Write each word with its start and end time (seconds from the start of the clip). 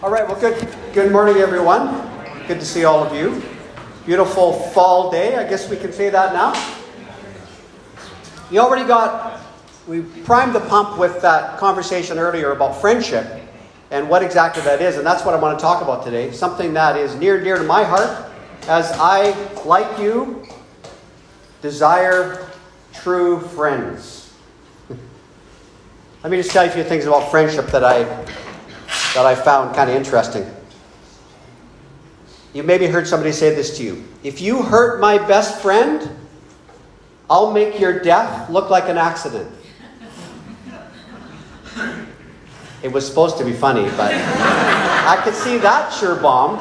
All 0.00 0.10
right, 0.10 0.24
well, 0.28 0.38
good, 0.38 0.68
good 0.92 1.10
morning, 1.10 1.38
everyone. 1.38 2.08
Good 2.46 2.60
to 2.60 2.64
see 2.64 2.84
all 2.84 3.02
of 3.02 3.12
you. 3.16 3.42
Beautiful 4.06 4.52
fall 4.52 5.10
day, 5.10 5.34
I 5.34 5.42
guess 5.42 5.68
we 5.68 5.76
can 5.76 5.92
say 5.92 6.08
that 6.08 6.32
now. 6.32 6.54
You 8.48 8.60
already 8.60 8.86
got, 8.86 9.40
we 9.88 10.02
primed 10.02 10.54
the 10.54 10.60
pump 10.60 11.00
with 11.00 11.20
that 11.22 11.58
conversation 11.58 12.16
earlier 12.16 12.52
about 12.52 12.80
friendship 12.80 13.42
and 13.90 14.08
what 14.08 14.22
exactly 14.22 14.62
that 14.62 14.80
is, 14.80 14.98
and 14.98 15.04
that's 15.04 15.24
what 15.24 15.34
I 15.34 15.36
want 15.36 15.58
to 15.58 15.60
talk 15.60 15.82
about 15.82 16.04
today. 16.04 16.30
Something 16.30 16.72
that 16.74 16.96
is 16.96 17.16
near 17.16 17.34
and 17.34 17.44
dear 17.44 17.58
to 17.58 17.64
my 17.64 17.82
heart, 17.82 18.30
as 18.68 18.92
I, 19.00 19.32
like 19.64 19.98
you, 19.98 20.46
desire 21.60 22.48
true 22.92 23.40
friends. 23.40 24.32
Let 26.22 26.30
me 26.30 26.36
just 26.36 26.52
tell 26.52 26.64
you 26.64 26.70
a 26.70 26.74
few 26.74 26.84
things 26.84 27.04
about 27.04 27.32
friendship 27.32 27.66
that 27.72 27.82
I 27.82 28.04
that 29.18 29.26
I 29.26 29.34
found 29.34 29.74
kind 29.74 29.90
of 29.90 29.96
interesting. 29.96 30.46
You 32.54 32.62
maybe 32.62 32.86
heard 32.86 33.08
somebody 33.08 33.32
say 33.32 33.52
this 33.52 33.76
to 33.78 33.82
you. 33.82 34.04
If 34.22 34.40
you 34.40 34.62
hurt 34.62 35.00
my 35.00 35.18
best 35.18 35.60
friend, 35.60 36.08
I'll 37.28 37.52
make 37.52 37.80
your 37.80 37.98
death 37.98 38.48
look 38.48 38.70
like 38.70 38.88
an 38.88 38.96
accident. 38.96 39.50
It 42.80 42.92
was 42.92 43.04
supposed 43.04 43.38
to 43.38 43.44
be 43.44 43.52
funny, 43.52 43.88
but 43.96 44.12
I 44.14 45.20
could 45.24 45.34
see 45.34 45.58
that 45.58 45.92
sure 45.92 46.14
bombed. 46.14 46.60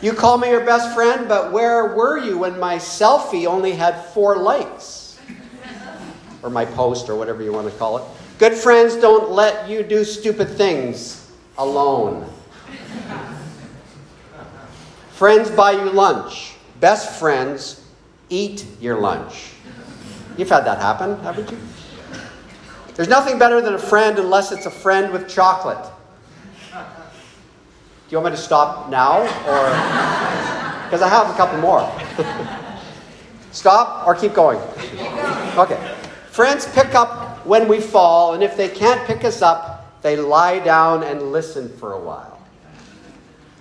You 0.00 0.12
call 0.12 0.38
me 0.38 0.48
your 0.48 0.64
best 0.64 0.94
friend, 0.94 1.26
but 1.26 1.50
where 1.50 1.96
were 1.96 2.18
you 2.18 2.38
when 2.38 2.56
my 2.60 2.76
selfie 2.76 3.46
only 3.46 3.72
had 3.72 4.00
four 4.14 4.36
likes? 4.36 5.18
Or 6.44 6.50
my 6.50 6.64
post, 6.64 7.08
or 7.08 7.16
whatever 7.16 7.42
you 7.42 7.52
want 7.52 7.68
to 7.68 7.76
call 7.76 7.98
it. 7.98 8.04
Good 8.38 8.54
friends 8.54 8.94
don't 8.94 9.32
let 9.32 9.68
you 9.68 9.82
do 9.82 10.04
stupid 10.04 10.48
things 10.48 11.28
alone. 11.58 12.24
friends 15.10 15.50
buy 15.50 15.72
you 15.72 15.90
lunch. 15.90 16.54
Best 16.78 17.18
friends 17.18 17.84
eat 18.30 18.64
your 18.80 19.00
lunch. 19.00 19.54
You've 20.36 20.50
had 20.50 20.64
that 20.66 20.78
happen, 20.78 21.18
haven't 21.24 21.50
you? 21.50 21.58
There's 22.94 23.08
nothing 23.08 23.40
better 23.40 23.60
than 23.60 23.74
a 23.74 23.78
friend 23.78 24.20
unless 24.20 24.52
it's 24.52 24.66
a 24.66 24.70
friend 24.70 25.12
with 25.12 25.28
chocolate. 25.28 25.84
Do 26.72 26.78
you 28.10 28.18
want 28.20 28.32
me 28.32 28.36
to 28.36 28.42
stop 28.42 28.88
now? 28.88 29.22
Or 29.22 29.66
because 30.84 31.02
I 31.02 31.08
have 31.08 31.28
a 31.28 31.36
couple 31.36 31.58
more. 31.58 31.90
stop 33.50 34.06
or 34.06 34.14
keep 34.14 34.32
going? 34.32 34.60
Okay. 35.58 35.94
Friends 36.30 36.66
pick 36.72 36.94
up 36.94 37.27
when 37.48 37.66
we 37.66 37.80
fall, 37.80 38.34
and 38.34 38.42
if 38.42 38.56
they 38.56 38.68
can't 38.68 39.04
pick 39.06 39.24
us 39.24 39.40
up, 39.40 40.02
they 40.02 40.16
lie 40.16 40.58
down 40.58 41.02
and 41.02 41.32
listen 41.32 41.68
for 41.78 41.94
a 41.94 42.00
while. 42.00 42.38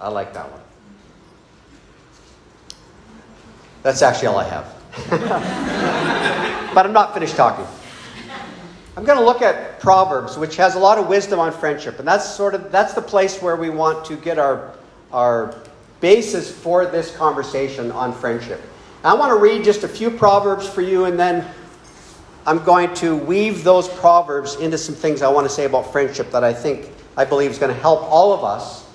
I 0.01 0.09
like 0.09 0.33
that 0.33 0.51
one. 0.51 0.61
That's 3.83 4.01
actually 4.01 4.27
all 4.27 4.37
I 4.37 4.43
have. 4.43 4.73
but 6.75 6.85
I'm 6.85 6.93
not 6.93 7.13
finished 7.13 7.35
talking. 7.35 7.65
I'm 8.97 9.05
going 9.05 9.17
to 9.17 9.23
look 9.23 9.41
at 9.41 9.79
Proverbs, 9.79 10.37
which 10.37 10.57
has 10.57 10.75
a 10.75 10.79
lot 10.79 10.97
of 10.97 11.07
wisdom 11.07 11.39
on 11.39 11.51
friendship, 11.53 11.99
and 11.99 12.07
that's 12.07 12.29
sort 12.29 12.55
of 12.55 12.71
that's 12.71 12.93
the 12.93 13.01
place 13.01 13.41
where 13.41 13.55
we 13.55 13.69
want 13.69 14.03
to 14.05 14.17
get 14.17 14.37
our 14.37 14.73
our 15.13 15.55
basis 16.01 16.51
for 16.51 16.85
this 16.85 17.15
conversation 17.15 17.91
on 17.91 18.11
friendship. 18.11 18.59
I 19.03 19.13
want 19.13 19.29
to 19.29 19.37
read 19.37 19.63
just 19.63 19.83
a 19.83 19.87
few 19.87 20.09
proverbs 20.09 20.67
for 20.67 20.81
you, 20.81 21.05
and 21.05 21.17
then 21.17 21.47
I'm 22.47 22.63
going 22.63 22.93
to 22.95 23.13
weave 23.13 23.65
those 23.65 23.89
proverbs 23.89 24.55
into 24.55 24.77
some 24.77 24.95
things 24.95 25.21
I 25.21 25.27
want 25.27 25.45
to 25.45 25.53
say 25.53 25.65
about 25.65 25.91
friendship 25.91 26.31
that 26.31 26.45
I 26.45 26.53
think, 26.53 26.89
I 27.17 27.25
believe, 27.25 27.51
is 27.51 27.59
going 27.59 27.75
to 27.75 27.81
help 27.81 28.03
all 28.03 28.31
of 28.31 28.45
us 28.45 28.87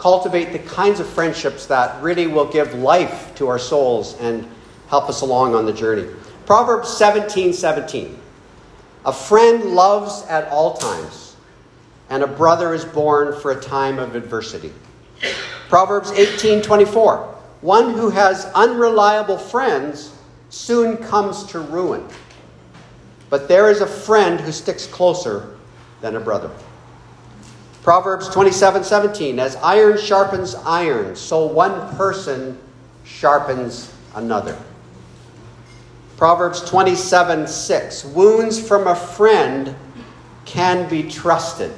cultivate 0.00 0.50
the 0.50 0.58
kinds 0.58 0.98
of 0.98 1.08
friendships 1.08 1.66
that 1.66 2.02
really 2.02 2.26
will 2.26 2.44
give 2.44 2.74
life 2.74 3.32
to 3.36 3.46
our 3.46 3.58
souls 3.58 4.16
and 4.18 4.48
help 4.88 5.08
us 5.08 5.20
along 5.20 5.54
on 5.54 5.64
the 5.64 5.72
journey. 5.72 6.12
Proverbs 6.44 6.88
17 6.88 7.52
17. 7.52 8.18
A 9.06 9.12
friend 9.12 9.64
loves 9.76 10.24
at 10.26 10.48
all 10.48 10.76
times, 10.76 11.36
and 12.10 12.24
a 12.24 12.26
brother 12.26 12.74
is 12.74 12.84
born 12.84 13.40
for 13.40 13.52
a 13.52 13.60
time 13.60 14.00
of 14.00 14.16
adversity. 14.16 14.72
Proverbs 15.68 16.10
18 16.10 16.62
24. 16.62 17.18
One 17.60 17.94
who 17.94 18.10
has 18.10 18.46
unreliable 18.56 19.38
friends 19.38 20.12
soon 20.48 20.96
comes 20.96 21.44
to 21.44 21.60
ruin. 21.60 22.04
But 23.30 23.48
there 23.48 23.70
is 23.70 23.80
a 23.80 23.86
friend 23.86 24.40
who 24.40 24.52
sticks 24.52 24.86
closer 24.86 25.56
than 26.00 26.16
a 26.16 26.20
brother. 26.20 26.50
Proverbs 27.82 28.28
27 28.28 28.84
17. 28.84 29.38
As 29.38 29.56
iron 29.56 29.98
sharpens 29.98 30.54
iron, 30.54 31.16
so 31.16 31.46
one 31.46 31.96
person 31.96 32.58
sharpens 33.04 33.92
another. 34.14 34.56
Proverbs 36.16 36.60
27 36.68 37.46
6. 37.46 38.04
Wounds 38.06 38.66
from 38.66 38.86
a 38.86 38.94
friend 38.94 39.74
can 40.44 40.88
be 40.88 41.02
trusted. 41.08 41.72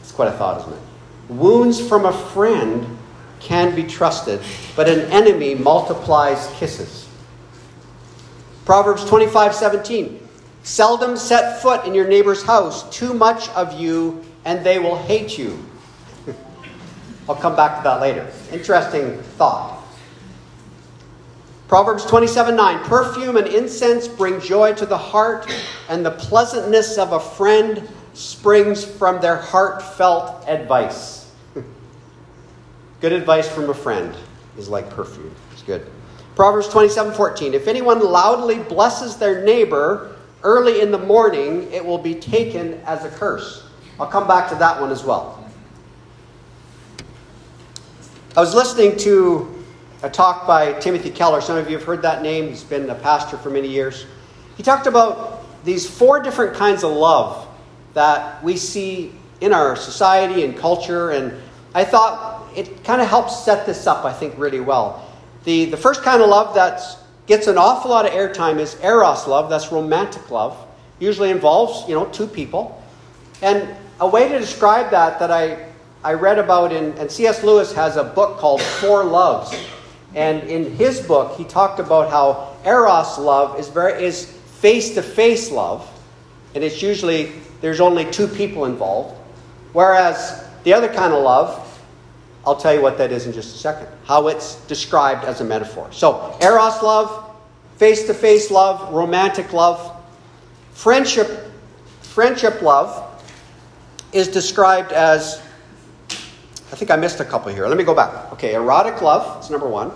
It's 0.00 0.12
quite 0.12 0.28
a 0.28 0.32
thought, 0.32 0.60
isn't 0.60 0.72
it? 0.72 0.80
Wounds 1.28 1.80
from 1.86 2.04
a 2.04 2.12
friend 2.12 2.98
can 3.40 3.74
be 3.76 3.84
trusted, 3.84 4.40
but 4.74 4.88
an 4.88 5.00
enemy 5.12 5.54
multiplies 5.54 6.48
kisses. 6.54 7.08
Proverbs 8.64 9.04
25 9.04 9.54
17. 9.54 10.27
Seldom 10.68 11.16
set 11.16 11.62
foot 11.62 11.86
in 11.86 11.94
your 11.94 12.06
neighbor's 12.06 12.42
house, 12.42 12.86
too 12.94 13.14
much 13.14 13.48
of 13.50 13.80
you, 13.80 14.22
and 14.44 14.62
they 14.64 14.78
will 14.78 14.98
hate 14.98 15.38
you. 15.38 15.58
I'll 17.28 17.36
come 17.36 17.56
back 17.56 17.78
to 17.78 17.84
that 17.84 18.02
later. 18.02 18.30
Interesting 18.52 19.18
thought. 19.38 19.82
Proverbs 21.68 22.04
27 22.04 22.54
9 22.54 22.84
Perfume 22.84 23.38
and 23.38 23.46
incense 23.46 24.06
bring 24.06 24.42
joy 24.42 24.74
to 24.74 24.84
the 24.84 24.96
heart, 24.96 25.50
and 25.88 26.04
the 26.04 26.10
pleasantness 26.10 26.98
of 26.98 27.12
a 27.12 27.20
friend 27.20 27.88
springs 28.12 28.84
from 28.84 29.22
their 29.22 29.36
heartfelt 29.36 30.46
advice. 30.46 31.32
good 33.00 33.12
advice 33.12 33.48
from 33.48 33.70
a 33.70 33.74
friend 33.74 34.14
is 34.58 34.68
like 34.68 34.90
perfume. 34.90 35.34
It's 35.52 35.62
good. 35.62 35.86
Proverbs 36.34 36.68
27 36.68 37.14
14 37.14 37.54
If 37.54 37.68
anyone 37.68 38.00
loudly 38.00 38.58
blesses 38.58 39.16
their 39.16 39.42
neighbor, 39.46 40.14
early 40.42 40.80
in 40.80 40.90
the 40.90 40.98
morning, 40.98 41.70
it 41.72 41.84
will 41.84 41.98
be 41.98 42.14
taken 42.14 42.74
as 42.84 43.04
a 43.04 43.10
curse. 43.10 43.64
I'll 43.98 44.06
come 44.06 44.28
back 44.28 44.48
to 44.50 44.54
that 44.56 44.80
one 44.80 44.90
as 44.90 45.04
well. 45.04 45.34
I 48.36 48.40
was 48.40 48.54
listening 48.54 48.96
to 48.98 49.64
a 50.02 50.10
talk 50.10 50.46
by 50.46 50.74
Timothy 50.74 51.10
Keller. 51.10 51.40
Some 51.40 51.56
of 51.56 51.68
you 51.68 51.76
have 51.76 51.84
heard 51.84 52.02
that 52.02 52.22
name. 52.22 52.48
He's 52.48 52.62
been 52.62 52.88
a 52.88 52.94
pastor 52.94 53.36
for 53.36 53.50
many 53.50 53.68
years. 53.68 54.06
He 54.56 54.62
talked 54.62 54.86
about 54.86 55.44
these 55.64 55.88
four 55.88 56.20
different 56.20 56.54
kinds 56.54 56.84
of 56.84 56.92
love 56.92 57.48
that 57.94 58.42
we 58.44 58.56
see 58.56 59.12
in 59.40 59.52
our 59.52 59.74
society 59.74 60.44
and 60.44 60.56
culture. 60.56 61.10
And 61.10 61.34
I 61.74 61.84
thought 61.84 62.48
it 62.56 62.84
kind 62.84 63.02
of 63.02 63.08
helps 63.08 63.44
set 63.44 63.66
this 63.66 63.86
up, 63.88 64.04
I 64.04 64.12
think, 64.12 64.34
really 64.38 64.60
well. 64.60 65.04
The, 65.42 65.64
the 65.64 65.76
first 65.76 66.02
kind 66.02 66.22
of 66.22 66.28
love 66.28 66.54
that's 66.54 66.96
gets 67.28 67.46
an 67.46 67.58
awful 67.58 67.90
lot 67.90 68.06
of 68.06 68.12
airtime 68.12 68.58
is 68.58 68.76
eros 68.82 69.28
love, 69.28 69.48
that's 69.48 69.70
romantic 69.70 70.30
love. 70.30 70.56
Usually 70.98 71.30
involves, 71.30 71.88
you 71.88 71.94
know, 71.94 72.06
two 72.06 72.26
people. 72.26 72.82
And 73.42 73.68
a 74.00 74.08
way 74.08 74.28
to 74.28 74.38
describe 74.38 74.90
that 74.90 75.20
that 75.20 75.30
I, 75.30 75.68
I 76.02 76.14
read 76.14 76.38
about 76.38 76.72
in, 76.72 76.92
and 76.98 77.10
C.S. 77.10 77.44
Lewis 77.44 77.72
has 77.74 77.96
a 77.96 78.02
book 78.02 78.38
called 78.38 78.62
Four 78.62 79.04
Loves. 79.04 79.54
And 80.14 80.42
in 80.48 80.74
his 80.76 81.00
book, 81.00 81.36
he 81.36 81.44
talked 81.44 81.78
about 81.78 82.10
how 82.10 82.56
eros 82.64 83.18
love 83.18 83.60
is 83.60 83.68
very 83.68 84.02
is 84.04 84.24
face-to-face 84.24 85.52
love, 85.52 85.88
and 86.54 86.64
it's 86.64 86.82
usually 86.82 87.32
there's 87.60 87.78
only 87.78 88.10
two 88.10 88.26
people 88.26 88.64
involved. 88.64 89.16
Whereas 89.72 90.44
the 90.64 90.72
other 90.72 90.88
kind 90.88 91.12
of 91.12 91.22
love 91.22 91.67
I'll 92.46 92.56
tell 92.56 92.74
you 92.74 92.80
what 92.80 92.98
that 92.98 93.12
is 93.12 93.26
in 93.26 93.32
just 93.32 93.54
a 93.54 93.58
second, 93.58 93.88
how 94.04 94.28
it's 94.28 94.56
described 94.66 95.24
as 95.24 95.40
a 95.40 95.44
metaphor. 95.44 95.88
So, 95.92 96.36
eros 96.40 96.82
love, 96.82 97.36
face 97.76 98.06
to 98.06 98.14
face 98.14 98.50
love, 98.50 98.92
romantic 98.92 99.52
love, 99.52 99.94
friendship, 100.72 101.50
friendship 102.00 102.62
love 102.62 103.04
is 104.12 104.28
described 104.28 104.92
as, 104.92 105.42
I 106.10 106.76
think 106.76 106.90
I 106.90 106.96
missed 106.96 107.20
a 107.20 107.24
couple 107.24 107.52
here. 107.52 107.66
Let 107.66 107.76
me 107.76 107.84
go 107.84 107.94
back. 107.94 108.32
Okay, 108.32 108.54
erotic 108.54 109.02
love 109.02 109.42
is 109.42 109.50
number 109.50 109.68
one. 109.68 109.92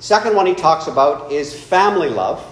Second 0.00 0.34
one 0.34 0.46
he 0.46 0.54
talks 0.54 0.86
about 0.86 1.30
is 1.30 1.54
family 1.54 2.08
love. 2.08 2.44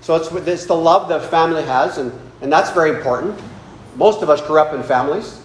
So 0.00 0.16
it's, 0.16 0.30
it's 0.32 0.66
the 0.66 0.74
love 0.74 1.08
that 1.08 1.30
family 1.30 1.62
has, 1.62 1.98
and, 1.98 2.12
and 2.40 2.52
that's 2.52 2.70
very 2.70 2.90
important. 2.90 3.40
Most 3.96 4.22
of 4.22 4.30
us 4.30 4.40
grew 4.46 4.58
up 4.58 4.74
in 4.74 4.82
families. 4.82 5.40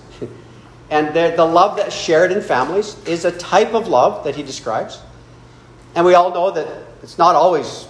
And 0.90 1.14
the, 1.16 1.46
love 1.46 1.78
that's 1.78 1.96
shared 1.96 2.32
in 2.32 2.42
families 2.42 2.98
is 3.06 3.26
a 3.26 3.32
type 3.38 3.74
of 3.74 3.88
love 3.88 4.24
that 4.24 4.36
he 4.36 4.44
describes. 4.44 5.02
And 5.96 6.06
we 6.06 6.14
all 6.14 6.34
know 6.34 6.52
that 6.52 6.68
it's 7.02 7.18
not 7.18 7.36
always 7.36 7.88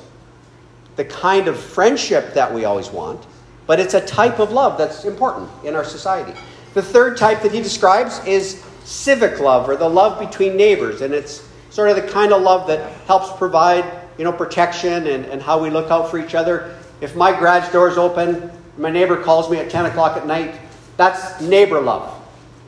the 0.95 1.03
kind 1.03 1.47
of 1.47 1.59
friendship 1.59 2.33
that 2.36 2.53
we 2.53 2.63
always 2.63 2.89
want, 2.89 3.25
but 3.68 3.80
it's 3.80 3.95
a 3.95 4.06
type 4.06 4.39
of 4.39 4.51
love 4.51 4.77
that's 4.77 5.03
important 5.03 5.50
in 5.65 5.75
our 5.75 5.83
society. 5.83 6.33
The 6.74 6.81
third 6.81 7.18
type 7.18 7.42
that 7.42 7.51
he 7.51 7.62
describes 7.62 8.24
is 8.25 8.63
civic 8.86 9.39
love, 9.39 9.68
or 9.68 9.75
the 9.75 9.89
love 9.89 10.19
between 10.19 10.56
neighbors. 10.56 11.01
And 11.01 11.13
it's 11.13 11.45
sort 11.71 11.89
of 11.89 11.95
the 11.97 12.07
kind 12.07 12.31
of 12.31 12.42
love 12.42 12.68
that 12.68 12.92
helps 13.07 13.36
provide 13.38 13.83
you 14.18 14.24
know, 14.24 14.31
protection 14.31 15.07
and, 15.07 15.25
and 15.25 15.42
how 15.42 15.62
we 15.62 15.69
look 15.69 15.92
out 15.92 16.09
for 16.09 16.18
each 16.18 16.36
other. 16.36 16.77
If 17.01 17.15
my 17.15 17.38
garage 17.38 17.69
door 17.74 17.89
is 17.89 17.97
open, 17.97 18.50
my 18.77 18.89
neighbor 18.89 19.21
calls 19.21 19.50
me 19.50 19.57
at 19.57 19.69
10 19.69 19.88
o'clock 19.88 20.15
at 20.15 20.25
night, 20.25 20.56
that's 20.95 21.42
neighbor 21.42 21.81
love 21.81 22.15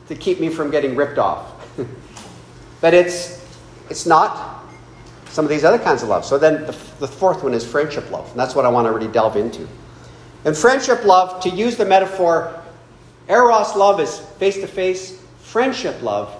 to 0.08 0.14
keep 0.14 0.40
me 0.40 0.48
from 0.48 0.70
getting 0.70 0.96
ripped 0.96 1.18
off. 1.18 1.52
but 2.80 2.94
it's, 2.94 3.44
it's 3.90 4.06
not 4.06 4.64
some 5.28 5.44
of 5.44 5.50
these 5.50 5.64
other 5.64 5.78
kinds 5.78 6.02
of 6.02 6.08
love. 6.08 6.24
So 6.24 6.38
then 6.38 6.66
the, 6.66 6.76
the 7.00 7.08
fourth 7.08 7.42
one 7.42 7.54
is 7.54 7.64
friendship 7.64 8.10
love. 8.10 8.28
And 8.30 8.38
that's 8.38 8.54
what 8.54 8.64
I 8.64 8.68
want 8.68 8.86
to 8.86 8.92
really 8.92 9.12
delve 9.12 9.36
into. 9.36 9.68
And 10.44 10.56
friendship 10.56 11.04
love, 11.04 11.42
to 11.42 11.50
use 11.50 11.76
the 11.76 11.84
metaphor, 11.84 12.62
Eros 13.28 13.76
love 13.76 14.00
is 14.00 14.18
face 14.18 14.56
to 14.56 14.66
face, 14.66 15.22
friendship 15.40 16.00
love 16.02 16.34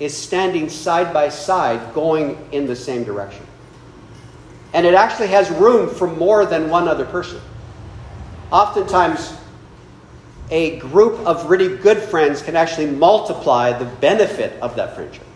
is 0.00 0.16
standing 0.16 0.68
side 0.68 1.12
by 1.12 1.28
side, 1.28 1.94
going 1.94 2.36
in 2.50 2.66
the 2.66 2.74
same 2.74 3.04
direction. 3.04 3.46
And 4.74 4.86
it 4.86 4.94
actually 4.94 5.28
has 5.28 5.50
room 5.50 5.88
for 5.88 6.08
more 6.08 6.46
than 6.46 6.68
one 6.68 6.88
other 6.88 7.04
person. 7.04 7.40
Oftentimes, 8.50 9.36
a 10.50 10.78
group 10.78 11.18
of 11.26 11.48
really 11.48 11.76
good 11.78 11.98
friends 11.98 12.42
can 12.42 12.56
actually 12.56 12.86
multiply 12.86 13.72
the 13.72 13.84
benefit 13.84 14.60
of 14.60 14.76
that 14.76 14.94
friendship 14.94 15.26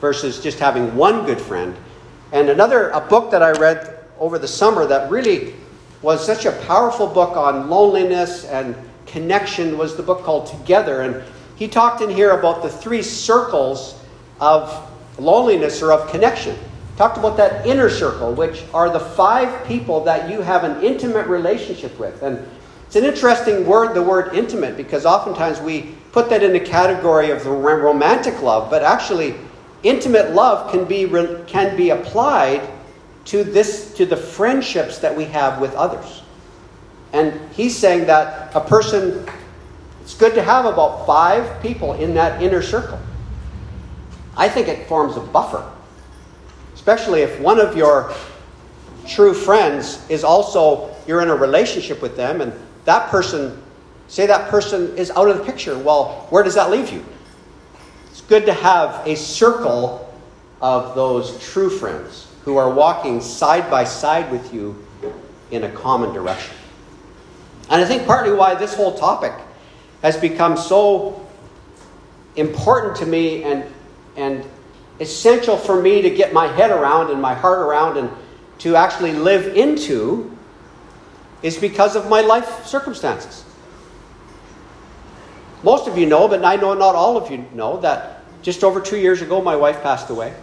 versus 0.00 0.40
just 0.40 0.58
having 0.58 0.94
one 0.96 1.26
good 1.26 1.40
friend. 1.40 1.76
And 2.32 2.48
another 2.48 2.90
a 2.90 3.00
book 3.00 3.30
that 3.30 3.42
I 3.42 3.52
read 3.52 3.98
over 4.18 4.38
the 4.38 4.48
summer 4.48 4.86
that 4.86 5.10
really 5.10 5.54
was 6.02 6.24
such 6.24 6.44
a 6.46 6.52
powerful 6.66 7.06
book 7.06 7.36
on 7.36 7.68
loneliness 7.68 8.44
and 8.44 8.76
connection 9.06 9.76
was 9.78 9.96
the 9.96 10.02
book 10.02 10.22
called 10.22 10.46
Together. 10.46 11.02
And 11.02 11.22
he 11.56 11.66
talked 11.66 12.02
in 12.02 12.10
here 12.10 12.38
about 12.38 12.62
the 12.62 12.68
three 12.68 13.02
circles 13.02 14.00
of 14.40 14.88
loneliness 15.18 15.82
or 15.82 15.92
of 15.92 16.08
connection. 16.10 16.56
Talked 16.96 17.18
about 17.18 17.36
that 17.36 17.66
inner 17.66 17.88
circle, 17.88 18.32
which 18.32 18.64
are 18.74 18.90
the 18.90 19.00
five 19.00 19.66
people 19.66 20.04
that 20.04 20.30
you 20.30 20.40
have 20.40 20.64
an 20.64 20.82
intimate 20.84 21.26
relationship 21.26 21.98
with. 21.98 22.22
And 22.22 22.46
it's 22.88 22.96
an 22.96 23.04
interesting 23.04 23.66
word, 23.66 23.92
the 23.92 24.02
word 24.02 24.34
intimate, 24.34 24.74
because 24.78 25.04
oftentimes 25.04 25.60
we 25.60 25.94
put 26.12 26.30
that 26.30 26.42
in 26.42 26.54
the 26.54 26.60
category 26.60 27.30
of 27.30 27.44
the 27.44 27.50
romantic 27.50 28.40
love, 28.40 28.70
but 28.70 28.82
actually, 28.82 29.34
intimate 29.82 30.30
love 30.30 30.72
can 30.72 30.86
be, 30.86 31.06
can 31.46 31.76
be 31.76 31.90
applied 31.90 32.66
to, 33.26 33.44
this, 33.44 33.92
to 33.92 34.06
the 34.06 34.16
friendships 34.16 35.00
that 35.00 35.14
we 35.14 35.24
have 35.24 35.60
with 35.60 35.74
others. 35.74 36.22
And 37.12 37.38
he's 37.52 37.76
saying 37.76 38.06
that 38.06 38.56
a 38.56 38.60
person, 38.62 39.28
it's 40.00 40.14
good 40.14 40.34
to 40.34 40.42
have 40.42 40.64
about 40.64 41.04
five 41.04 41.60
people 41.60 41.92
in 41.92 42.14
that 42.14 42.42
inner 42.42 42.62
circle. 42.62 42.98
I 44.34 44.48
think 44.48 44.66
it 44.66 44.88
forms 44.88 45.18
a 45.18 45.20
buffer, 45.20 45.70
especially 46.72 47.20
if 47.20 47.38
one 47.38 47.60
of 47.60 47.76
your 47.76 48.14
true 49.06 49.34
friends 49.34 50.08
is 50.08 50.24
also, 50.24 50.96
you're 51.06 51.20
in 51.20 51.28
a 51.28 51.36
relationship 51.36 52.00
with 52.00 52.16
them, 52.16 52.40
and 52.40 52.50
that 52.88 53.10
person, 53.10 53.62
say 54.06 54.26
that 54.26 54.48
person 54.48 54.96
is 54.96 55.10
out 55.10 55.28
of 55.28 55.36
the 55.36 55.44
picture. 55.44 55.78
Well, 55.78 56.26
where 56.30 56.42
does 56.42 56.54
that 56.54 56.70
leave 56.70 56.90
you? 56.90 57.04
It's 58.10 58.22
good 58.22 58.46
to 58.46 58.54
have 58.54 59.06
a 59.06 59.14
circle 59.14 60.10
of 60.62 60.94
those 60.94 61.38
true 61.52 61.68
friends 61.68 62.28
who 62.46 62.56
are 62.56 62.72
walking 62.72 63.20
side 63.20 63.70
by 63.70 63.84
side 63.84 64.32
with 64.32 64.54
you 64.54 64.86
in 65.50 65.64
a 65.64 65.70
common 65.72 66.14
direction. 66.14 66.56
And 67.68 67.82
I 67.82 67.84
think 67.84 68.06
partly 68.06 68.32
why 68.32 68.54
this 68.54 68.74
whole 68.74 68.96
topic 68.96 69.34
has 70.00 70.16
become 70.16 70.56
so 70.56 71.26
important 72.36 72.96
to 72.96 73.04
me 73.04 73.44
and, 73.44 73.70
and 74.16 74.46
essential 74.98 75.58
for 75.58 75.82
me 75.82 76.00
to 76.00 76.08
get 76.08 76.32
my 76.32 76.46
head 76.46 76.70
around 76.70 77.10
and 77.10 77.20
my 77.20 77.34
heart 77.34 77.58
around 77.58 77.98
and 77.98 78.08
to 78.60 78.76
actually 78.76 79.12
live 79.12 79.54
into 79.58 80.37
is 81.42 81.56
because 81.56 81.96
of 81.96 82.08
my 82.08 82.20
life 82.20 82.66
circumstances. 82.66 83.44
Most 85.62 85.88
of 85.88 85.98
you 85.98 86.06
know, 86.06 86.28
but 86.28 86.44
I 86.44 86.56
know 86.56 86.74
not 86.74 86.94
all 86.94 87.16
of 87.16 87.30
you 87.30 87.44
know, 87.54 87.80
that 87.80 88.22
just 88.42 88.62
over 88.64 88.80
two 88.80 88.98
years 88.98 89.22
ago 89.22 89.42
my 89.42 89.56
wife 89.56 89.82
passed 89.82 90.10
away 90.10 90.34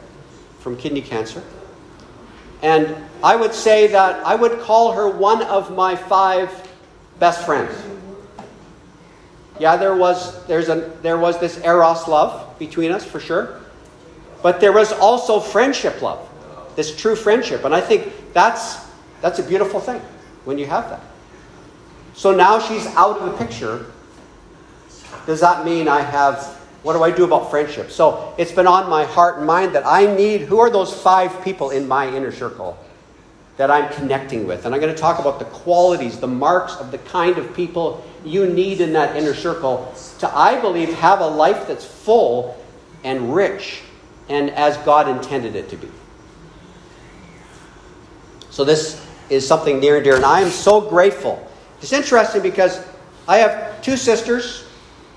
from 0.60 0.78
kidney 0.78 1.02
cancer. 1.02 1.44
And 2.62 2.96
I 3.24 3.36
would 3.36 3.54
say 3.54 3.88
that 3.88 4.26
I 4.26 4.36
would 4.36 4.60
call 4.62 4.94
her 4.94 5.10
one 5.10 5.44
of 5.44 5.74
my 5.76 5.96
five 5.96 6.50
best 7.20 7.46
friends. 7.46 7.76
Yeah, 9.60 9.78
there 9.78 9.96
was, 9.96 10.46
there's 10.48 10.68
a, 10.68 10.92
there 11.02 11.18
was 11.18 11.40
this 11.40 11.58
eros 11.60 12.08
love 12.08 12.58
between 12.60 12.92
us, 12.92 13.06
for 13.06 13.20
sure. 13.20 13.62
But 14.42 14.60
there 14.60 14.74
was 14.74 14.92
also 14.92 15.40
friendship 15.40 16.02
love, 16.02 16.28
this 16.76 16.96
true 16.96 17.16
friendship. 17.16 17.64
And 17.64 17.74
I 17.74 17.80
think 17.80 18.12
that's, 18.34 18.78
that's 19.22 19.40
a 19.40 19.44
beautiful 19.44 19.80
thing 19.80 20.02
when 20.46 20.58
you 20.58 20.66
have 20.66 20.90
that. 20.90 21.02
So 22.14 22.34
now 22.34 22.60
she's 22.60 22.88
out 22.96 23.18
of 23.18 23.32
the 23.32 23.46
picture. 23.46 23.88
Does 25.26 25.42
that 25.42 25.66
mean 25.66 25.88
I 25.88 26.02
have 26.02 26.56
what 26.86 26.94
do 26.94 27.02
I 27.02 27.10
do 27.10 27.24
about 27.24 27.50
friendship? 27.50 27.90
So 27.90 28.36
it's 28.38 28.52
been 28.52 28.68
on 28.68 28.88
my 28.88 29.06
heart 29.06 29.40
and 29.40 29.48
mind 29.48 29.74
that 29.74 29.88
I 29.88 30.06
need 30.16 30.42
who 30.42 30.60
are 30.60 30.70
those 30.70 30.94
five 30.94 31.44
people 31.44 31.72
in 31.72 31.88
my 31.88 32.08
inner 32.16 32.32
circle 32.32 32.78
that 33.58 33.72
I'm 33.72 33.92
connecting 33.92 34.46
with? 34.46 34.68
And 34.68 34.76
I'm 34.76 34.80
going 34.80 34.94
to 34.94 35.02
talk 35.02 35.18
about 35.18 35.40
the 35.40 35.46
qualities, 35.46 36.20
the 36.20 36.28
marks 36.28 36.76
of 36.76 36.92
the 36.92 37.00
kind 37.00 37.40
of 37.40 37.56
people 37.56 38.06
you 38.24 38.46
need 38.46 38.82
in 38.82 38.94
that 38.94 39.16
inner 39.16 39.34
circle 39.34 39.92
to, 40.20 40.30
I 40.30 40.62
believe, 40.62 40.94
have 40.94 41.22
a 41.22 41.28
life 41.28 41.68
that's 41.68 41.84
full 41.84 42.56
and 43.04 43.34
rich 43.34 43.82
and 44.30 44.52
as 44.52 44.78
God 44.78 45.10
intended 45.10 45.56
it 45.56 45.70
to 45.70 45.78
be. 45.78 45.90
So 48.52 48.64
this 48.64 49.04
is 49.30 49.48
something 49.48 49.80
near 49.80 49.96
and 49.96 50.04
dear, 50.04 50.16
and 50.16 50.26
I 50.26 50.42
am 50.42 50.50
so 50.50 50.82
grateful. 50.82 51.46
It's 51.82 51.94
interesting 51.94 52.42
because 52.42 52.86
I 53.28 53.38
have 53.38 53.82
two 53.82 53.98
sisters, 53.98 54.64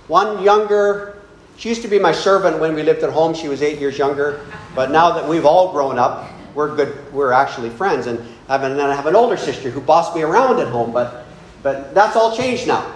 one 0.06 0.42
younger 0.42 1.18
she 1.58 1.68
used 1.68 1.82
to 1.82 1.88
be 1.88 1.98
my 1.98 2.12
servant 2.12 2.60
when 2.60 2.74
we 2.74 2.84
lived 2.84 3.02
at 3.02 3.10
home. 3.10 3.34
She 3.34 3.48
was 3.48 3.62
eight 3.62 3.80
years 3.80 3.98
younger. 3.98 4.40
But 4.76 4.92
now 4.92 5.10
that 5.10 5.28
we've 5.28 5.44
all 5.44 5.72
grown 5.72 5.98
up, 5.98 6.30
we're 6.54 6.74
good. 6.76 7.12
We're 7.12 7.32
actually 7.32 7.68
friends. 7.68 8.06
And 8.06 8.20
have, 8.46 8.62
an, 8.62 8.72
and 8.72 8.80
I 8.80 8.94
have 8.94 9.06
an 9.06 9.16
older 9.16 9.36
sister 9.36 9.68
who 9.68 9.80
bossed 9.80 10.14
me 10.14 10.22
around 10.22 10.60
at 10.60 10.68
home. 10.68 10.92
But, 10.92 11.26
but 11.64 11.94
that's 11.96 12.14
all 12.14 12.36
changed 12.36 12.68
now. 12.68 12.94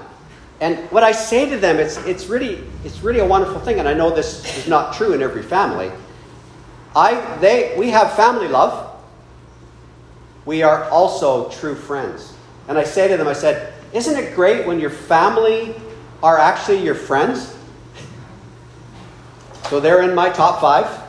And 0.61 0.79
what 0.93 1.03
I 1.03 1.11
say 1.11 1.51
to 1.51 1.59
them, 1.59 1.81
it's, 1.81 1.97
it's, 2.07 2.27
really, 2.27 2.63
it's 2.85 3.01
really 3.01 3.19
a 3.19 3.27
wonderful 3.27 3.59
thing. 3.59 3.81
And 3.81 3.89
I 3.89 3.95
know 3.95 4.15
this 4.15 4.57
is 4.59 4.69
not 4.69 4.95
true 4.95 5.13
in 5.13 5.23
every 5.23 5.43
family. 5.43 5.91
I, 6.95 7.37
they, 7.39 7.75
we 7.77 7.91
have 7.91 8.15
family 8.15 8.47
love. 8.47 8.92
We 10.45 10.63
are 10.63 10.85
also 10.91 11.49
true 11.51 11.75
friends. 11.75 12.35
And 12.69 12.79
I 12.79 12.85
say 12.85 13.09
to 13.09 13.17
them, 13.17 13.29
I 13.29 13.33
said, 13.33 13.73
Isn't 13.93 14.17
it 14.17 14.35
great 14.35 14.67
when 14.67 14.81
your 14.81 14.91
family 14.91 15.75
are 16.23 16.39
actually 16.39 16.83
your 16.83 16.95
friends? 16.95 17.57
So 19.69 19.81
they're 19.81 20.03
in 20.03 20.15
my 20.15 20.29
top 20.31 20.61
five. 20.61 21.01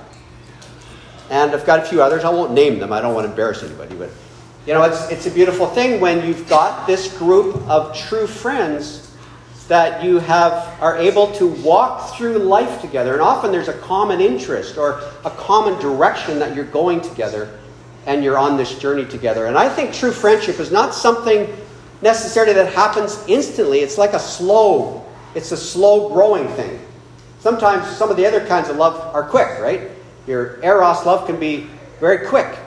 And 1.29 1.51
I've 1.51 1.65
got 1.65 1.79
a 1.79 1.83
few 1.83 2.01
others. 2.01 2.23
I 2.23 2.29
won't 2.29 2.53
name 2.53 2.79
them. 2.79 2.93
I 2.93 3.01
don't 3.01 3.13
want 3.13 3.25
to 3.25 3.31
embarrass 3.31 3.63
anybody. 3.63 3.95
But, 3.95 4.09
you 4.65 4.73
know, 4.73 4.83
it's, 4.83 5.09
it's 5.09 5.25
a 5.25 5.31
beautiful 5.31 5.67
thing 5.67 5.99
when 5.99 6.25
you've 6.25 6.47
got 6.47 6.85
this 6.85 7.17
group 7.17 7.55
of 7.67 7.97
true 7.97 8.27
friends 8.27 9.15
that 9.67 10.03
you 10.03 10.19
have 10.19 10.79
are 10.81 10.97
able 10.97 11.31
to 11.33 11.47
walk 11.47 12.15
through 12.15 12.37
life 12.37 12.81
together. 12.81 13.13
And 13.13 13.21
often 13.21 13.51
there's 13.51 13.69
a 13.69 13.77
common 13.79 14.21
interest 14.21 14.77
or 14.77 15.01
a 15.25 15.31
common 15.31 15.79
direction 15.79 16.39
that 16.39 16.55
you're 16.55 16.65
going 16.65 17.01
together 17.01 17.59
and 18.05 18.23
you're 18.23 18.37
on 18.37 18.57
this 18.57 18.77
journey 18.77 19.05
together. 19.05 19.45
And 19.45 19.57
I 19.57 19.69
think 19.69 19.93
true 19.93 20.11
friendship 20.11 20.59
is 20.59 20.71
not 20.71 20.93
something 20.93 21.47
necessarily 22.01 22.53
that 22.53 22.73
happens 22.73 23.23
instantly. 23.27 23.79
It's 23.79 23.97
like 23.97 24.13
a 24.13 24.19
slow, 24.19 25.05
it's 25.35 25.51
a 25.51 25.57
slow 25.57 26.09
growing 26.09 26.47
thing. 26.49 26.79
Sometimes 27.39 27.87
some 27.97 28.09
of 28.09 28.17
the 28.17 28.25
other 28.25 28.45
kinds 28.45 28.69
of 28.69 28.77
love 28.77 29.15
are 29.15 29.23
quick, 29.23 29.59
right? 29.59 29.89
Your 30.27 30.63
eros 30.63 31.05
love 31.05 31.25
can 31.25 31.39
be 31.39 31.67
very 31.99 32.27
quick. 32.27 32.57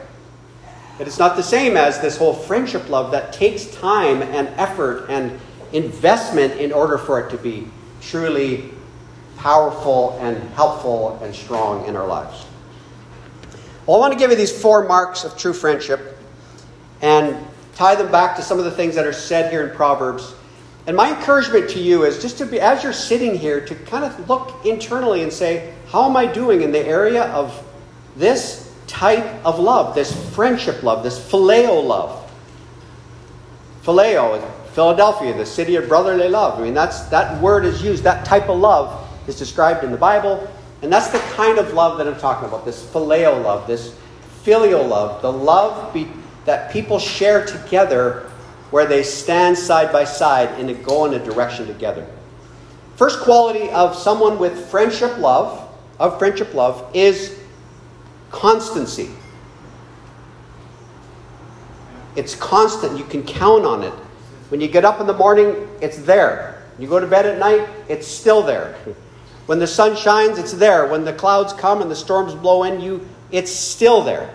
But 0.99 1.07
it's 1.07 1.19
not 1.19 1.37
the 1.37 1.43
same 1.43 1.77
as 1.77 2.01
this 2.01 2.17
whole 2.17 2.33
friendship 2.33 2.89
love 2.89 3.11
that 3.11 3.33
takes 3.33 3.67
time 3.67 4.23
and 4.23 4.49
effort 4.57 5.07
and 5.11 5.39
investment 5.73 6.55
in 6.55 6.73
order 6.73 6.97
for 6.97 7.21
it 7.21 7.31
to 7.31 7.37
be 7.37 7.69
truly 8.01 8.71
powerful 9.37 10.19
and 10.23 10.37
helpful 10.55 11.19
and 11.23 11.35
strong 11.35 11.87
in 11.87 11.97
our 11.97 12.07
lives. 12.07 12.46
Well, 13.87 13.97
I 13.97 14.01
want 14.01 14.13
to 14.13 14.19
give 14.19 14.31
you 14.31 14.37
these 14.37 14.57
four 14.61 14.87
marks 14.87 15.25
of 15.25 15.37
true 15.37 15.53
friendship 15.53 16.19
and 17.03 17.37
tie 17.75 17.95
them 17.95 18.11
back 18.11 18.37
to 18.37 18.43
some 18.43 18.59
of 18.59 18.65
the 18.65 18.71
things 18.71 18.95
that 18.97 19.07
are 19.07 19.13
said 19.13 19.51
here 19.53 19.67
in 19.67 19.75
Proverbs 19.77 20.35
and 20.87 20.97
my 20.97 21.17
encouragement 21.17 21.69
to 21.71 21.81
you 21.81 22.05
is 22.05 22.23
just 22.23 22.39
to 22.39 22.47
be, 22.47 22.61
as 22.61 22.85
you're 22.85 22.93
sitting 22.93 23.37
here, 23.37 23.61
to 23.61 23.75
kind 23.75 24.05
of 24.05 24.29
look 24.29 24.65
internally 24.65 25.23
and 25.23 25.33
say, 25.33 25.75
how 25.89 26.09
am 26.09 26.17
I 26.17 26.27
doing 26.27 26.63
in 26.63 26.71
the 26.71 26.87
area 26.87 27.25
of 27.33 27.61
this 28.15 28.73
type 28.87 29.45
of 29.45 29.59
love, 29.59 29.97
this 29.97 30.15
friendship 30.35 30.85
love, 30.85 31.03
this 31.03 31.19
phileo 31.19 31.85
love? 31.85 32.23
Phileo, 33.83 34.49
Philadelphia, 34.75 35.37
the 35.37 35.47
city 35.47 35.75
of 35.75 35.89
brotherly 35.89 36.29
love. 36.29 36.61
I 36.61 36.63
mean, 36.63 36.75
that's, 36.75 37.01
that 37.07 37.43
word 37.43 37.65
is 37.65 37.83
used, 37.83 38.05
that 38.05 38.25
type 38.25 38.49
of 38.49 38.59
love 38.59 39.09
is 39.27 39.37
described 39.37 39.83
in 39.83 39.91
the 39.91 39.97
Bible. 39.97 40.49
And 40.83 40.93
that's 40.93 41.09
the 41.09 41.19
kind 41.35 41.59
of 41.59 41.73
love 41.73 41.99
that 41.99 42.07
I'm 42.07 42.19
talking 42.19 42.49
about 42.49 42.65
this 42.65 42.85
phileo 42.85 43.43
love, 43.43 43.67
this 43.67 43.95
filial 44.43 44.87
love, 44.87 45.23
the 45.23 45.33
love 45.33 45.93
be, 45.93 46.09
that 46.45 46.71
people 46.73 46.99
share 46.99 47.45
together 47.45 48.31
where 48.71 48.87
they 48.87 49.03
stand 49.03 49.57
side 49.57 49.93
by 49.93 50.05
side 50.05 50.49
and 50.61 50.85
go 50.85 51.05
in 51.05 51.15
a 51.15 51.25
direction 51.25 51.67
together. 51.67 52.07
First 52.97 53.21
quality 53.21 53.71
of 53.71 53.97
someone 53.97 54.39
with 54.39 54.71
friendship 54.71 55.17
love, 55.19 55.69
of 55.99 56.19
friendship 56.19 56.55
love, 56.55 56.91
is 56.95 57.39
constancy. 58.31 59.11
It's 62.17 62.35
constant. 62.35 62.99
You 62.99 63.05
can 63.05 63.23
count 63.23 63.65
on 63.65 63.83
it. 63.83 63.93
When 64.49 64.61
you 64.61 64.69
get 64.69 64.85
up 64.85 65.01
in 65.01 65.07
the 65.07 65.13
morning, 65.13 65.69
it's 65.81 65.99
there. 65.99 66.63
You 66.79 66.89
go 66.89 67.01
to 67.01 67.07
bed 67.07 67.27
at 67.27 67.39
night, 67.39 67.69
it's 67.89 68.07
still 68.07 68.43
there. 68.43 68.77
When 69.47 69.59
the 69.61 69.67
sun 69.67 69.97
shines, 69.97 70.39
it's 70.39 70.53
there. 70.53 70.87
When 70.87 71.05
the 71.05 71.13
clouds 71.13 71.53
come 71.53 71.81
and 71.81 71.91
the 71.91 71.97
storms 71.97 72.35
blow 72.35 72.65
in 72.65 72.81
you, 72.81 73.07
it's 73.31 73.51
still 73.51 74.03
there. 74.03 74.33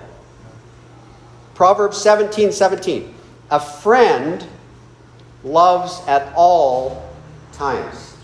Proverbs 1.53 1.97
17 1.97 2.51
17. 2.51 3.13
A 3.51 3.59
friend 3.59 4.45
loves 5.43 6.01
at 6.07 6.33
all 6.35 7.09
times. 7.51 8.15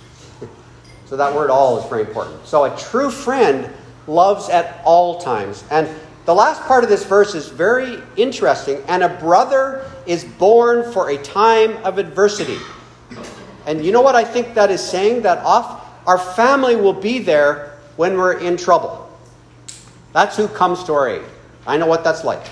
so 1.06 1.17
that 1.17 1.36
word 1.36 1.50
all 1.50 1.79
is 1.79 1.89
very 1.89 2.01
important. 2.01 2.46
So 2.46 2.63
a 2.63 2.77
true 2.77 3.12
friend 3.12 3.70
loves 4.08 4.50
at 4.50 4.82
all 4.86 5.20
times. 5.20 5.65
And 5.70 5.89
the 6.25 6.34
last 6.34 6.62
part 6.63 6.84
of 6.84 6.89
this 6.89 7.06
verse 7.06 7.36
is 7.36 7.48
very 7.48 8.01
interesting. 8.15 8.82
And 8.88 9.03
a 9.03 9.10
brother 9.10 9.89
is 10.06 10.24
born 10.24 10.91
for 10.91 11.10
a 11.10 11.17
time 11.17 11.77
of 11.86 11.98
adversity. 11.98 12.58
And 13.65 13.86
you 13.86 13.91
know 13.91 14.01
what 14.01 14.15
I 14.15 14.24
think 14.24 14.53
that 14.53 14.72
is 14.72 14.82
saying? 14.82 15.24
That 15.24 15.39
off 15.39 15.87
our 16.08 16.18
family 16.18 16.78
will 16.78 16.94
be 16.94 17.20
there 17.20 17.78
when 17.98 18.18
we're 18.18 18.40
in 18.40 18.56
trouble. 18.56 19.04
That's 20.14 20.38
who 20.38 20.48
comes 20.48 20.84
to 20.86 20.94
our 20.94 21.10
aid. 21.10 21.26
I 21.68 21.78
know 21.78 21.86
what 21.86 22.04
that's 22.04 22.24
like. 22.24 22.48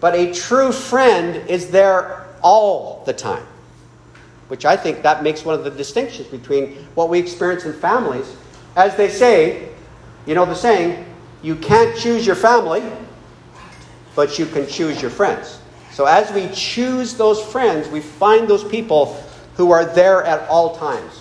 But 0.00 0.14
a 0.14 0.32
true 0.32 0.72
friend 0.72 1.48
is 1.50 1.70
there 1.70 2.26
all 2.42 3.02
the 3.04 3.12
time, 3.12 3.44
which 4.48 4.64
I 4.64 4.76
think 4.76 5.02
that 5.02 5.22
makes 5.22 5.44
one 5.44 5.56
of 5.56 5.64
the 5.64 5.70
distinctions 5.70 6.28
between 6.28 6.76
what 6.94 7.10
we 7.10 7.18
experience 7.18 7.64
in 7.64 7.74
families. 7.74 8.34
As 8.76 8.96
they 8.96 9.10
say, 9.10 9.68
you 10.26 10.34
know 10.34 10.46
the 10.46 10.54
saying, 10.54 11.04
you 11.42 11.56
can't 11.56 11.96
choose 11.98 12.24
your 12.24 12.36
family, 12.36 12.82
but 14.14 14.38
you 14.38 14.46
can 14.46 14.66
choose 14.66 15.02
your 15.02 15.10
friends. 15.10 15.58
So 15.90 16.04
as 16.04 16.32
we 16.32 16.48
choose 16.54 17.14
those 17.14 17.42
friends, 17.42 17.88
we 17.88 18.00
find 18.00 18.46
those 18.46 18.64
people 18.64 19.22
who 19.56 19.72
are 19.72 19.84
there 19.84 20.22
at 20.24 20.48
all 20.48 20.76
times. 20.76 21.19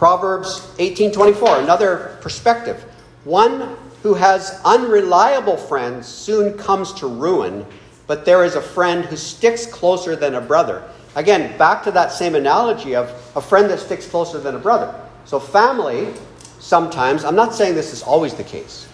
Proverbs 0.00 0.62
18:24, 0.78 1.58
another 1.58 2.16
perspective. 2.22 2.82
One 3.24 3.76
who 4.02 4.14
has 4.14 4.58
unreliable 4.64 5.58
friends 5.58 6.08
soon 6.08 6.56
comes 6.56 6.94
to 6.94 7.06
ruin, 7.06 7.66
but 8.06 8.24
there 8.24 8.42
is 8.42 8.54
a 8.54 8.62
friend 8.62 9.04
who 9.04 9.16
sticks 9.16 9.66
closer 9.66 10.16
than 10.16 10.36
a 10.36 10.40
brother. 10.40 10.82
Again, 11.16 11.54
back 11.58 11.82
to 11.84 11.90
that 11.90 12.12
same 12.12 12.34
analogy 12.34 12.96
of 12.96 13.12
a 13.36 13.42
friend 13.42 13.68
that 13.68 13.78
sticks 13.78 14.06
closer 14.06 14.38
than 14.38 14.54
a 14.54 14.58
brother. 14.58 14.90
So, 15.26 15.38
family, 15.38 16.14
sometimes, 16.60 17.22
I'm 17.22 17.36
not 17.36 17.54
saying 17.54 17.74
this 17.74 17.92
is 17.92 18.02
always 18.02 18.32
the 18.32 18.42
case, 18.42 18.86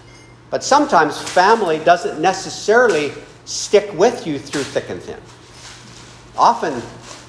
but 0.50 0.64
sometimes 0.64 1.22
family 1.22 1.78
doesn't 1.78 2.20
necessarily 2.20 3.12
stick 3.44 3.96
with 3.96 4.26
you 4.26 4.40
through 4.40 4.64
thick 4.64 4.90
and 4.90 5.00
thin. 5.00 5.20
Often 6.36 6.82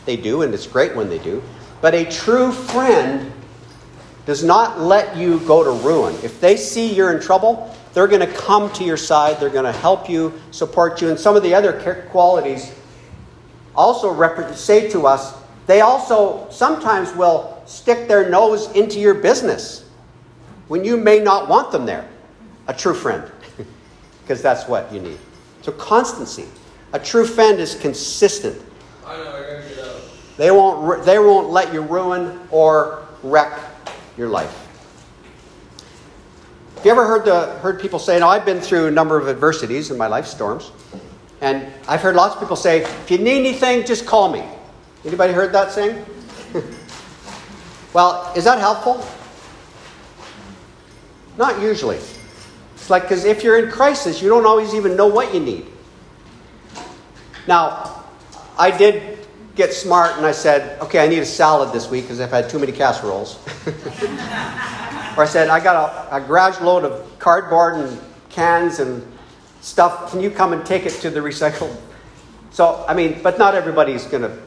they 0.08 0.18
do, 0.18 0.42
and 0.42 0.52
it's 0.52 0.66
great 0.66 0.96
when 0.96 1.10
they 1.10 1.20
do. 1.20 1.44
But 1.80 1.94
a 1.94 2.06
true 2.06 2.52
friend 2.52 3.32
does 4.28 4.44
not 4.44 4.82
let 4.82 5.16
you 5.16 5.40
go 5.48 5.64
to 5.64 5.72
ruin. 5.88 6.14
If 6.22 6.42
they 6.42 6.58
see 6.58 6.94
you're 6.94 7.16
in 7.16 7.22
trouble, 7.22 7.74
they're 7.94 8.10
going 8.10 8.20
to 8.20 8.34
come 8.34 8.70
to 8.74 8.84
your 8.84 8.98
side, 8.98 9.40
they're 9.40 9.50
going 9.50 9.64
to 9.64 9.80
help 9.80 10.10
you, 10.10 10.34
support 10.52 11.02
you, 11.02 11.10
and 11.10 11.18
some 11.18 11.38
of 11.38 11.44
the 11.44 11.56
other 11.56 12.06
qualities 12.12 12.74
also 13.74 14.12
rep- 14.12 14.54
say 14.54 14.90
to 14.90 15.08
us, 15.08 15.34
they 15.66 15.80
also 15.80 16.46
sometimes 16.50 17.14
will 17.14 17.64
stick 17.66 18.10
their 18.10 18.30
nose 18.30 18.70
into 18.74 19.00
your 19.00 19.14
business 19.14 19.90
when 20.68 20.84
you 20.84 20.98
may 20.98 21.20
not 21.20 21.48
want 21.48 21.72
them 21.72 21.86
there. 21.86 22.06
A 22.68 22.74
true 22.74 22.94
friend, 22.94 23.32
because 24.22 24.42
that's 24.42 24.68
what 24.68 24.92
you 24.92 25.00
need. 25.00 25.20
So, 25.62 25.72
constancy. 25.72 26.48
A 26.92 27.00
true 27.00 27.26
friend 27.26 27.60
is 27.60 27.76
consistent. 27.76 28.62
I 29.06 29.16
know, 29.16 29.32
I 29.32 29.70
get 29.70 29.80
out. 29.86 30.02
They 30.36 30.52
won't, 30.52 31.06
they 31.06 31.18
won't 31.18 31.50
let 31.50 31.74
you 31.74 31.82
ruin 31.82 32.38
or 32.52 33.06
wreck 33.24 33.58
your 34.18 34.28
life. 34.28 34.64
Have 36.76 36.86
you 36.86 36.92
ever 36.92 37.08
heard, 37.08 37.26
the, 37.26 37.48
heard 37.60 37.80
people 37.80 38.00
say, 38.00 38.20
now 38.20 38.30
I've 38.30 38.46
been 38.46 38.62
through 38.62 38.88
a 38.88 38.92
number 38.92 39.18
of 39.18 39.28
adversities 39.28 39.92
in 39.92 39.98
my 39.98 40.08
life, 40.08 40.28
storms, 40.28 40.72
and 41.42 41.72
I've 41.88 42.02
heard 42.02 42.16
lots 42.16 42.36
of 42.36 42.42
people 42.42 42.56
say, 42.56 42.82
if 42.82 43.12
you 43.12 43.18
need 43.18 43.40
anything, 43.40 43.86
just 43.86 44.06
call 44.06 44.32
me. 44.32 44.44
Anybody 45.06 45.34
heard 45.34 45.54
that 45.54 45.72
saying? 45.72 46.04
well, 47.94 48.32
is 48.36 48.44
that 48.44 48.60
helpful? 48.60 49.06
Not 51.38 51.62
usually. 51.62 51.98
It's 52.76 52.90
like, 52.90 53.04
because 53.04 53.26
if 53.26 53.44
you're 53.44 53.64
in 53.64 53.72
crisis, 53.72 54.22
you 54.22 54.30
don't 54.30 54.46
always 54.46 54.74
even 54.74 54.96
know 54.96 55.08
what 55.08 55.34
you 55.34 55.40
need. 55.40 55.66
Now, 57.48 58.04
I 58.58 58.76
did 58.76 59.27
get 59.58 59.74
smart 59.74 60.16
and 60.18 60.26
I 60.26 60.32
said, 60.32 60.80
okay, 60.82 61.04
I 61.04 61.08
need 61.08 61.18
a 61.18 61.26
salad 61.26 61.74
this 61.74 61.90
week 61.90 62.04
because 62.04 62.22
I've 62.22 62.30
had 62.30 62.48
too 62.48 62.60
many 62.60 62.72
casseroles. 62.72 63.40
or 63.68 65.24
I 65.24 65.28
said, 65.28 65.50
I 65.50 65.60
got 65.60 66.08
a, 66.12 66.18
a 66.18 66.22
garage 66.22 66.62
load 66.62 66.86
of 66.86 67.20
cardboard 67.20 67.76
and 67.76 68.00
cans 68.30 68.80
and 68.80 69.06
stuff. 69.62 70.12
Can 70.12 70.22
you 70.22 70.30
come 70.30 70.54
and 70.54 70.64
take 70.64 70.86
it 70.86 70.94
to 71.02 71.10
the 71.10 71.20
recycle? 71.20 71.76
So, 72.52 72.86
I 72.88 72.94
mean, 72.94 73.20
but 73.24 73.40
not 73.40 73.56
everybody's 73.56 74.06
going 74.06 74.22
to 74.22 74.38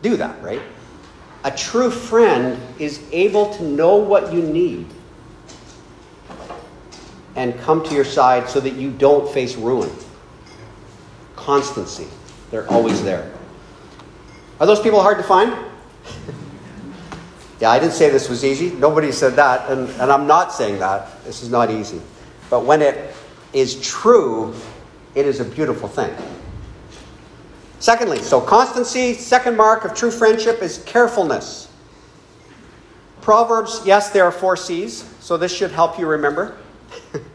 do 0.00 0.16
that, 0.16 0.42
right? 0.42 0.62
A 1.44 1.50
true 1.50 1.90
friend 1.90 2.58
is 2.78 3.02
able 3.12 3.52
to 3.54 3.62
know 3.62 3.96
what 3.96 4.32
you 4.32 4.40
need 4.42 4.86
and 7.36 7.58
come 7.60 7.84
to 7.84 7.94
your 7.94 8.04
side 8.04 8.48
so 8.48 8.60
that 8.60 8.74
you 8.74 8.90
don't 8.90 9.30
face 9.32 9.56
ruin. 9.56 9.90
Constancy. 11.36 12.06
They're 12.50 12.70
always 12.70 13.02
there. 13.02 13.30
Are 14.60 14.66
those 14.66 14.80
people 14.80 15.02
hard 15.02 15.18
to 15.18 15.24
find? 15.24 15.52
yeah, 17.60 17.70
I 17.70 17.78
didn't 17.78 17.94
say 17.94 18.10
this 18.10 18.28
was 18.28 18.44
easy. 18.44 18.70
Nobody 18.70 19.10
said 19.10 19.34
that, 19.36 19.70
and, 19.70 19.88
and 20.00 20.12
I'm 20.12 20.26
not 20.26 20.52
saying 20.52 20.78
that. 20.78 21.24
This 21.24 21.42
is 21.42 21.50
not 21.50 21.70
easy. 21.70 22.00
But 22.50 22.64
when 22.64 22.82
it 22.82 23.14
is 23.52 23.80
true, 23.80 24.54
it 25.14 25.26
is 25.26 25.40
a 25.40 25.44
beautiful 25.44 25.88
thing. 25.88 26.14
Secondly, 27.80 28.18
so 28.22 28.40
constancy, 28.40 29.14
second 29.14 29.56
mark 29.56 29.84
of 29.84 29.94
true 29.94 30.10
friendship 30.10 30.62
is 30.62 30.82
carefulness. 30.86 31.68
Proverbs, 33.20 33.82
yes, 33.84 34.10
there 34.10 34.24
are 34.24 34.32
four 34.32 34.56
C's, 34.56 35.04
so 35.20 35.36
this 35.36 35.54
should 35.54 35.70
help 35.70 35.98
you 35.98 36.06
remember. 36.06 36.56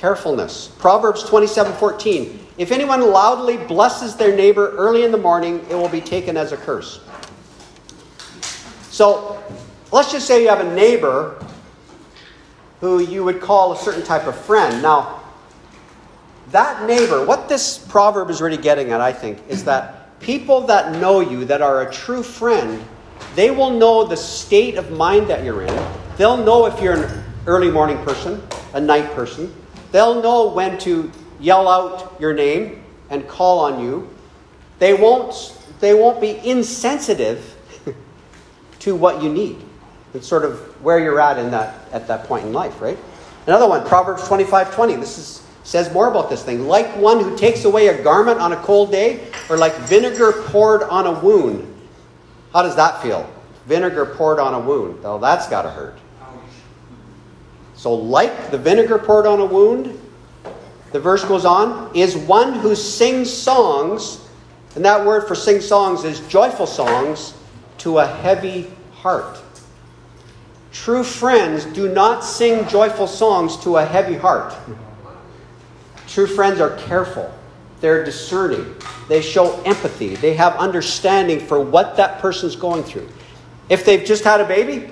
carefulness. 0.00 0.68
Proverbs 0.78 1.22
27 1.24 1.74
14. 1.74 2.46
If 2.56 2.72
anyone 2.72 3.12
loudly 3.12 3.58
blesses 3.58 4.16
their 4.16 4.34
neighbor 4.34 4.70
early 4.70 5.04
in 5.04 5.12
the 5.12 5.18
morning, 5.18 5.64
it 5.68 5.74
will 5.74 5.90
be 5.90 6.00
taken 6.00 6.38
as 6.38 6.52
a 6.52 6.56
curse. 6.56 7.00
So 8.90 9.42
let's 9.92 10.10
just 10.10 10.26
say 10.26 10.42
you 10.42 10.48
have 10.48 10.60
a 10.60 10.74
neighbor 10.74 11.44
who 12.80 13.02
you 13.02 13.22
would 13.24 13.42
call 13.42 13.72
a 13.72 13.76
certain 13.76 14.02
type 14.02 14.26
of 14.26 14.34
friend. 14.34 14.82
Now, 14.82 15.22
that 16.50 16.86
neighbor, 16.86 17.24
what 17.24 17.48
this 17.48 17.78
proverb 17.78 18.30
is 18.30 18.40
really 18.40 18.56
getting 18.56 18.92
at, 18.92 19.02
I 19.02 19.12
think, 19.12 19.38
is 19.48 19.64
that 19.64 20.18
people 20.20 20.62
that 20.62 20.98
know 20.98 21.20
you, 21.20 21.44
that 21.44 21.60
are 21.60 21.82
a 21.82 21.92
true 21.92 22.22
friend, 22.22 22.82
they 23.34 23.50
will 23.50 23.70
know 23.70 24.04
the 24.04 24.16
state 24.16 24.76
of 24.76 24.90
mind 24.90 25.28
that 25.28 25.44
you're 25.44 25.62
in. 25.62 25.88
They'll 26.16 26.42
know 26.42 26.64
if 26.64 26.80
you're 26.82 27.04
an 27.04 27.24
early 27.46 27.70
morning 27.70 27.98
person, 27.98 28.42
a 28.72 28.80
night 28.80 29.10
person. 29.12 29.54
They'll 29.92 30.22
know 30.22 30.48
when 30.52 30.78
to 30.78 31.10
yell 31.40 31.68
out 31.68 32.20
your 32.20 32.32
name 32.32 32.82
and 33.08 33.26
call 33.26 33.60
on 33.60 33.82
you. 33.82 34.08
They 34.78 34.94
won't, 34.94 35.56
they 35.80 35.94
won't 35.94 36.20
be 36.20 36.38
insensitive 36.48 37.56
to 38.80 38.94
what 38.94 39.22
you 39.22 39.32
need. 39.32 39.62
It's 40.14 40.26
sort 40.26 40.44
of 40.44 40.58
where 40.82 40.98
you're 40.98 41.20
at 41.20 41.38
in 41.38 41.50
that, 41.50 41.88
at 41.92 42.08
that 42.08 42.24
point 42.24 42.46
in 42.46 42.52
life, 42.52 42.80
right? 42.80 42.98
Another 43.46 43.68
one, 43.68 43.86
Proverbs 43.86 44.26
25 44.26 44.74
20. 44.74 44.96
This 44.96 45.18
is, 45.18 45.46
says 45.62 45.92
more 45.92 46.08
about 46.08 46.30
this 46.30 46.42
thing. 46.42 46.66
Like 46.66 46.96
one 46.96 47.22
who 47.22 47.36
takes 47.36 47.64
away 47.64 47.88
a 47.88 48.02
garment 48.02 48.40
on 48.40 48.52
a 48.52 48.56
cold 48.56 48.90
day, 48.90 49.28
or 49.48 49.56
like 49.56 49.74
vinegar 49.74 50.32
poured 50.46 50.82
on 50.84 51.06
a 51.06 51.20
wound. 51.20 51.66
How 52.52 52.62
does 52.62 52.76
that 52.76 53.00
feel? 53.02 53.30
Vinegar 53.66 54.06
poured 54.06 54.38
on 54.40 54.54
a 54.54 54.60
wound. 54.60 55.00
Oh, 55.04 55.18
that's 55.18 55.48
got 55.48 55.62
to 55.62 55.70
hurt. 55.70 55.96
So, 57.80 57.94
like 57.94 58.50
the 58.50 58.58
vinegar 58.58 58.98
poured 58.98 59.26
on 59.26 59.40
a 59.40 59.44
wound, 59.46 59.98
the 60.92 61.00
verse 61.00 61.24
goes 61.24 61.46
on, 61.46 61.90
is 61.96 62.14
one 62.14 62.52
who 62.52 62.74
sings 62.74 63.32
songs, 63.32 64.28
and 64.74 64.84
that 64.84 65.06
word 65.06 65.26
for 65.26 65.34
sing 65.34 65.62
songs 65.62 66.04
is 66.04 66.20
joyful 66.28 66.66
songs, 66.66 67.32
to 67.78 68.00
a 68.00 68.06
heavy 68.06 68.70
heart. 68.96 69.40
True 70.72 71.02
friends 71.02 71.64
do 71.64 71.90
not 71.90 72.22
sing 72.22 72.68
joyful 72.68 73.06
songs 73.06 73.56
to 73.62 73.78
a 73.78 73.84
heavy 73.86 74.16
heart. 74.16 74.54
True 76.06 76.26
friends 76.26 76.60
are 76.60 76.76
careful, 76.76 77.32
they're 77.80 78.04
discerning, 78.04 78.74
they 79.08 79.22
show 79.22 79.58
empathy, 79.62 80.16
they 80.16 80.34
have 80.34 80.54
understanding 80.56 81.40
for 81.40 81.58
what 81.58 81.96
that 81.96 82.18
person's 82.18 82.56
going 82.56 82.82
through. 82.82 83.08
If 83.70 83.86
they've 83.86 84.04
just 84.04 84.22
had 84.22 84.42
a 84.42 84.46
baby, 84.46 84.90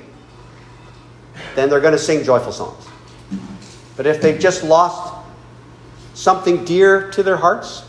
then 1.58 1.68
they're 1.68 1.80
going 1.80 1.92
to 1.92 1.98
sing 1.98 2.22
joyful 2.22 2.52
songs. 2.52 2.86
But 3.96 4.06
if 4.06 4.22
they've 4.22 4.38
just 4.38 4.62
lost 4.62 5.26
something 6.14 6.64
dear 6.64 7.10
to 7.10 7.22
their 7.24 7.36
hearts, 7.36 7.84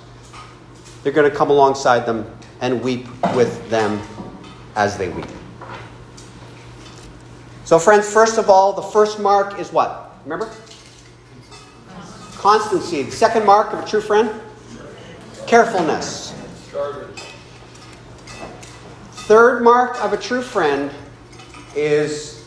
they're 1.03 1.13
going 1.13 1.29
to 1.29 1.35
come 1.35 1.51
alongside 1.51 2.05
them 2.05 2.25
and 2.61 2.81
weep 2.81 3.07
with 3.35 3.69
them 3.69 4.01
as 4.75 4.97
they 4.97 5.09
weep. 5.09 5.27
So, 7.63 7.77
friends, 7.77 8.11
first 8.11 8.39
of 8.39 8.49
all, 8.49 8.73
the 8.73 8.81
first 8.81 9.19
mark 9.19 9.59
is 9.59 9.71
what? 9.71 10.17
Remember? 10.23 10.49
Constancy. 12.37 13.03
The 13.03 13.11
second 13.11 13.45
mark 13.45 13.71
of 13.71 13.83
a 13.83 13.87
true 13.87 14.01
friend? 14.01 14.31
Carefulness. 15.45 16.33
Third 19.11 19.61
mark 19.61 20.03
of 20.03 20.13
a 20.13 20.17
true 20.17 20.41
friend 20.41 20.89
is 21.75 22.38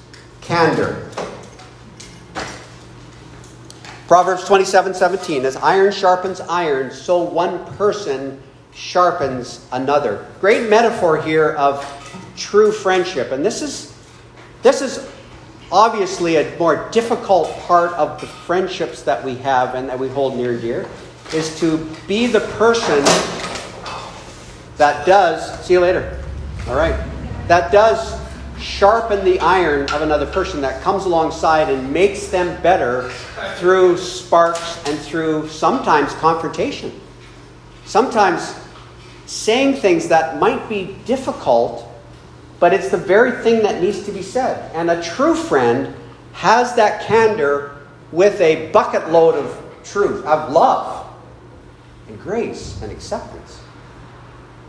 candor. 0.53 1.09
Proverbs 4.07 4.45
27 4.45 4.93
17, 4.93 5.47
as 5.47 5.57
iron 5.57 5.91
sharpens 5.91 6.41
iron, 6.43 6.91
so 6.91 7.23
one 7.23 7.65
person 7.77 8.43
sharpens 8.75 9.67
another. 9.73 10.27
Great 10.41 10.69
metaphor 10.69 11.21
here 11.23 11.53
of 11.53 11.83
true 12.37 12.71
friendship. 12.71 13.33
And 13.33 13.43
this 13.43 13.63
is, 13.63 13.97
this 14.63 14.83
is 14.83 15.11
obviously 15.71 16.37
a 16.37 16.59
more 16.59 16.91
difficult 16.91 17.51
part 17.61 17.93
of 17.95 18.21
the 18.21 18.27
friendships 18.27 19.01
that 19.03 19.25
we 19.25 19.37
have 19.37 19.75
and 19.75 19.89
that 19.89 19.99
we 19.99 20.09
hold 20.09 20.37
near 20.37 20.53
and 20.53 20.61
dear, 20.61 20.87
is 21.33 21.59
to 21.61 21.79
be 22.07 22.27
the 22.27 22.41
person 22.59 23.03
that 24.77 25.07
does, 25.07 25.65
see 25.65 25.73
you 25.73 25.81
later. 25.81 26.23
All 26.69 26.77
right. 26.77 27.09
That 27.49 27.73
does 27.73 28.22
sharpen 28.63 29.25
the 29.25 29.39
iron 29.41 29.83
of 29.91 30.03
another 30.03 30.27
person 30.27 30.61
that 30.61 30.83
comes 30.83 31.05
alongside 31.05 31.69
and 31.69 31.93
makes 31.93 32.29
them 32.29 32.61
better 32.63 33.11
through 33.57 33.97
sparks 33.99 34.83
and 34.87 34.99
through 34.99 35.49
sometimes 35.49 36.13
confrontation. 36.15 36.93
Sometimes 37.85 38.55
saying 39.27 39.77
things 39.77 40.09
that 40.09 40.39
might 40.39 40.69
be 40.69 40.97
difficult, 41.05 41.89
but 42.61 42.73
it's 42.73 42.91
the 42.91 42.97
very 42.97 43.43
thing 43.43 43.63
that 43.63 43.83
needs 43.83 44.05
to 44.05 44.13
be 44.13 44.23
said. 44.23 44.71
And 44.75 44.91
a 44.91 45.03
true 45.03 45.35
friend 45.35 45.95
has 46.33 46.75
that 46.77 47.03
candor 47.03 47.77
with 48.13 48.41
a 48.41 48.71
bucket 48.71 49.11
load 49.11 49.35
of 49.35 49.59
truth, 49.85 50.25
of 50.25 50.53
love, 50.53 51.07
and 52.09 52.21
grace 52.21 52.81
and 52.83 52.93
acceptance. 52.93 53.61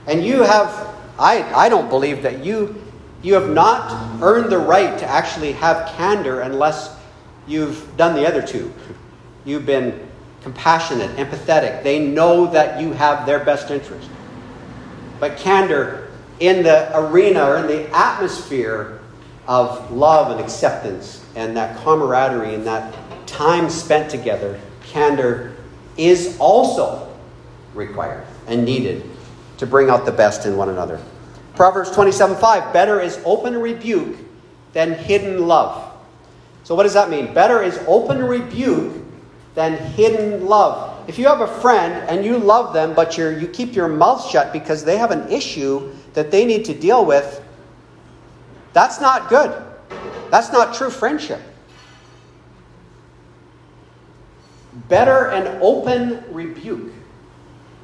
And 0.07 0.23
you 0.23 0.41
have 0.41 0.93
I, 1.17 1.43
I 1.53 1.69
don't 1.69 1.89
believe 1.89 2.23
that 2.23 2.43
you, 2.43 2.82
you 3.23 3.33
have 3.33 3.49
not 3.49 4.21
earned 4.21 4.51
the 4.51 4.57
right 4.57 4.99
to 4.99 5.05
actually 5.05 5.53
have 5.53 5.87
candor 5.95 6.41
unless 6.41 6.95
you've 7.47 7.95
done 7.97 8.15
the 8.15 8.27
other 8.27 8.45
two. 8.45 8.71
You've 9.45 9.65
been 9.65 10.07
compassionate, 10.41 11.09
empathetic. 11.15 11.83
They 11.83 12.05
know 12.05 12.47
that 12.47 12.79
you 12.81 12.91
have 12.91 13.25
their 13.25 13.39
best 13.39 13.71
interest. 13.71 14.09
But 15.19 15.37
candor 15.37 16.11
in 16.41 16.63
the 16.63 16.91
arena 16.97 17.45
or 17.45 17.57
in 17.57 17.67
the 17.67 17.89
atmosphere 17.95 18.99
of 19.47 19.89
love 19.91 20.31
and 20.31 20.41
acceptance 20.41 21.25
and 21.35 21.55
that 21.55 21.77
camaraderie 21.83 22.55
and 22.55 22.67
that 22.67 22.93
time 23.25 23.69
spent 23.69 24.12
together, 24.12 24.59
candor 24.83 25.55
is 25.95 26.38
also 26.39 27.15
required 27.73 28.25
and 28.47 28.65
needed 28.65 29.09
to 29.57 29.65
bring 29.65 29.89
out 29.89 30.05
the 30.05 30.12
best 30.12 30.45
in 30.45 30.57
one 30.57 30.67
another. 30.67 31.01
Proverbs 31.55 31.91
27 31.91 32.37
5 32.37 32.73
Better 32.73 32.99
is 32.99 33.19
open 33.25 33.57
rebuke 33.57 34.17
than 34.73 34.93
hidden 34.93 35.47
love. 35.47 35.91
So, 36.63 36.75
what 36.75 36.83
does 36.83 36.93
that 36.93 37.09
mean? 37.09 37.33
Better 37.33 37.61
is 37.61 37.77
open 37.87 38.23
rebuke 38.23 39.03
than 39.55 39.77
hidden 39.77 40.45
love. 40.45 41.07
If 41.07 41.19
you 41.19 41.27
have 41.27 41.41
a 41.41 41.47
friend 41.61 41.93
and 42.09 42.25
you 42.25 42.37
love 42.37 42.73
them, 42.73 42.93
but 42.93 43.17
you 43.17 43.29
you 43.29 43.47
keep 43.47 43.75
your 43.75 43.87
mouth 43.87 44.27
shut 44.29 44.53
because 44.53 44.83
they 44.83 44.97
have 44.97 45.11
an 45.11 45.29
issue 45.29 45.91
that 46.13 46.31
they 46.31 46.45
need 46.45 46.65
to 46.65 46.73
deal 46.73 47.05
with, 47.05 47.43
that's 48.71 48.99
not 48.99 49.29
good. 49.29 49.61
That's 50.31 50.51
not 50.51 50.73
true 50.73 50.89
friendship. 50.89 51.41
Better 54.89 55.27
an 55.27 55.59
open 55.61 56.23
rebuke 56.33 56.91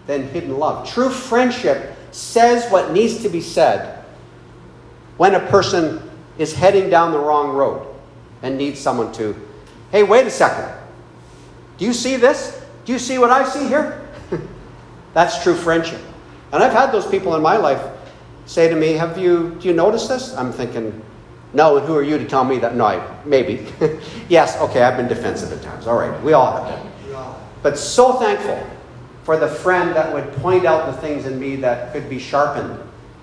than 0.08 0.28
hidden 0.30 0.58
love. 0.58 0.90
True 0.90 1.10
friendship 1.10 1.96
says 2.12 2.70
what 2.72 2.92
needs 2.92 3.22
to 3.24 3.30
be 3.30 3.42
said 3.42 4.04
when 5.18 5.36
a 5.36 5.40
person 5.48 6.02
is 6.38 6.54
heading 6.54 6.90
down 6.90 7.12
the 7.12 7.20
wrong 7.20 7.50
road 7.50 7.86
and 8.42 8.58
needs 8.58 8.80
someone 8.80 9.12
to, 9.14 9.36
hey, 9.92 10.04
wait 10.04 10.26
a 10.26 10.32
second. 10.32 10.74
Do 11.78 11.86
you 11.86 11.94
see 11.94 12.16
this? 12.16 12.64
Do 12.86 12.94
you 12.94 13.00
see 13.00 13.18
what 13.18 13.30
I 13.30 13.48
see 13.48 13.68
here? 13.68 14.08
That's 15.14 15.44
true 15.44 15.56
friendship. 15.56 16.02
And 16.52 16.64
I've 16.64 16.72
had 16.72 16.92
those 16.92 17.06
people 17.08 17.36
in 17.36 17.42
my 17.42 17.58
life 17.58 17.82
say 18.46 18.70
to 18.70 18.76
me, 18.76 18.94
Have 18.94 19.18
you 19.18 19.58
do 19.60 19.68
you 19.68 19.74
notice 19.74 20.08
this? 20.08 20.36
I'm 20.36 20.52
thinking, 20.52 21.02
no, 21.54 21.78
and 21.78 21.86
who 21.86 21.96
are 21.96 22.04
you 22.04 22.18
to 22.18 22.26
tell 22.26 22.44
me 22.44 22.60
that? 22.60 22.76
No, 22.76 22.86
I, 22.86 23.18
maybe. 23.26 23.68
yes, 24.30 24.58
okay, 24.58 24.84
I've 24.84 24.98
been 24.98 25.08
defensive 25.08 25.52
at 25.52 25.62
times. 25.62 25.88
All 25.88 25.98
right, 25.98 26.22
we 26.24 26.34
all 26.34 26.64
have 26.64 26.84
been. 26.84 26.92
But 27.62 27.78
so 27.78 28.14
thankful 28.14 28.66
for 29.30 29.38
the 29.38 29.48
friend 29.48 29.96
that 29.96 30.12
would 30.12 30.28
point 30.38 30.66
out 30.66 30.88
the 30.88 31.02
things 31.02 31.28
in 31.28 31.40
me 31.40 31.56
that 31.56 31.94
could 31.94 32.10
be 32.10 32.18
sharpened, 32.18 32.76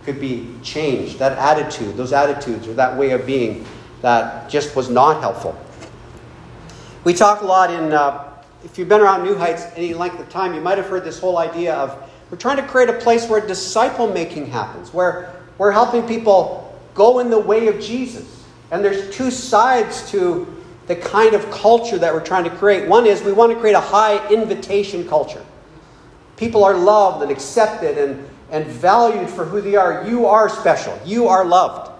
could 0.04 0.20
be 0.20 0.48
changed, 0.62 1.18
that 1.18 1.36
attitude, 1.36 1.96
those 1.96 2.12
attitudes, 2.12 2.68
or 2.68 2.74
that 2.74 2.96
way 2.96 3.10
of 3.10 3.26
being 3.26 3.66
that 4.02 4.48
just 4.48 4.76
was 4.76 4.88
not 4.88 5.20
helpful. 5.20 5.60
We 7.02 7.12
talk 7.12 7.40
a 7.40 7.44
lot 7.44 7.72
in, 7.72 7.92
uh, 7.92 8.34
if 8.62 8.78
you've 8.78 8.88
been 8.88 9.00
around 9.00 9.24
New 9.24 9.34
Heights 9.34 9.64
any 9.74 9.94
length 9.94 10.20
of 10.20 10.28
time, 10.28 10.54
you 10.54 10.60
might 10.60 10.78
have 10.78 10.86
heard 10.86 11.02
this 11.02 11.18
whole 11.18 11.38
idea 11.38 11.74
of 11.74 12.08
we're 12.30 12.38
trying 12.38 12.58
to 12.58 12.66
create 12.68 12.88
a 12.88 13.00
place 13.00 13.28
where 13.28 13.44
disciple 13.44 14.06
making 14.06 14.46
happens, 14.46 14.94
where 14.94 15.34
we're 15.58 15.72
helping 15.72 16.06
people 16.06 16.80
go 16.94 17.18
in 17.18 17.30
the 17.30 17.40
way 17.40 17.66
of 17.66 17.80
Jesus. 17.80 18.44
And 18.70 18.84
there's 18.84 19.12
two 19.12 19.32
sides 19.32 20.08
to 20.12 20.46
the 20.86 20.94
kind 20.94 21.34
of 21.34 21.50
culture 21.50 21.98
that 21.98 22.14
we're 22.14 22.24
trying 22.24 22.44
to 22.44 22.50
create. 22.50 22.88
One 22.88 23.06
is 23.06 23.24
we 23.24 23.32
want 23.32 23.52
to 23.52 23.58
create 23.58 23.74
a 23.74 23.80
high 23.80 24.24
invitation 24.32 25.08
culture. 25.08 25.44
People 26.36 26.64
are 26.64 26.74
loved 26.74 27.22
and 27.22 27.30
accepted 27.30 27.98
and, 27.98 28.28
and 28.50 28.66
valued 28.66 29.30
for 29.30 29.44
who 29.44 29.60
they 29.60 29.76
are. 29.76 30.06
You 30.06 30.26
are 30.26 30.48
special. 30.48 30.98
You 31.04 31.28
are 31.28 31.44
loved. 31.44 31.92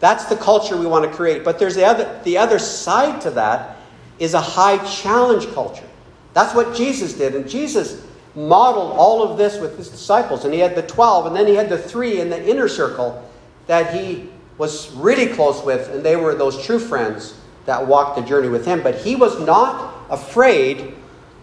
That's 0.00 0.26
the 0.26 0.36
culture 0.36 0.76
we 0.76 0.86
want 0.86 1.10
to 1.10 1.16
create. 1.16 1.44
But 1.44 1.58
there's 1.58 1.74
the 1.74 1.84
other, 1.84 2.20
the 2.24 2.38
other 2.38 2.58
side 2.58 3.20
to 3.22 3.30
that 3.32 3.76
is 4.18 4.34
a 4.34 4.40
high 4.40 4.78
challenge 4.86 5.52
culture. 5.54 5.88
That's 6.32 6.54
what 6.54 6.74
Jesus 6.74 7.14
did. 7.14 7.34
And 7.34 7.48
Jesus 7.48 8.04
modeled 8.34 8.92
all 8.96 9.22
of 9.22 9.38
this 9.38 9.58
with 9.60 9.76
his 9.76 9.88
disciples. 9.88 10.44
And 10.44 10.52
he 10.52 10.60
had 10.60 10.74
the 10.74 10.82
12, 10.82 11.26
and 11.26 11.36
then 11.36 11.46
he 11.46 11.54
had 11.54 11.68
the 11.68 11.78
three 11.78 12.20
in 12.20 12.30
the 12.30 12.48
inner 12.48 12.68
circle 12.68 13.28
that 13.66 13.94
he 13.94 14.28
was 14.58 14.92
really 14.92 15.26
close 15.26 15.62
with, 15.64 15.88
and 15.90 16.02
they 16.02 16.16
were 16.16 16.34
those 16.34 16.64
true 16.64 16.78
friends 16.78 17.38
that 17.66 17.86
walked 17.86 18.16
the 18.16 18.22
journey 18.22 18.48
with 18.48 18.66
him. 18.66 18.82
But 18.82 18.96
he 18.96 19.16
was 19.16 19.40
not 19.40 19.94
afraid 20.10 20.94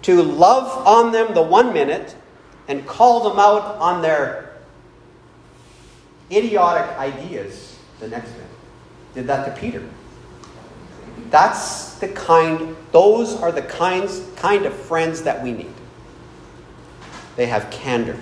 to 0.04 0.22
love 0.22 0.88
on 0.88 1.12
them 1.12 1.34
the 1.34 1.42
one 1.42 1.74
minute 1.74 2.16
and 2.68 2.86
call 2.86 3.30
them 3.30 3.40
out 3.40 3.78
on 3.78 4.02
their 4.02 4.58
idiotic 6.32 6.98
ideas 6.98 7.78
the 8.00 8.08
next 8.08 8.32
minute. 8.32 8.48
Did 9.14 9.28
that 9.28 9.46
to 9.46 9.60
Peter. 9.60 9.84
That's 11.30 11.96
the 11.96 12.08
kind, 12.10 12.76
those 12.92 13.36
are 13.36 13.52
the 13.52 13.62
kinds, 13.62 14.22
kind 14.36 14.66
of 14.66 14.74
friends 14.74 15.24
that 15.24 15.44
we 15.44 15.52
need. 15.52 15.74
They 17.36 17.46
have 17.46 17.70
candor. 17.72 18.20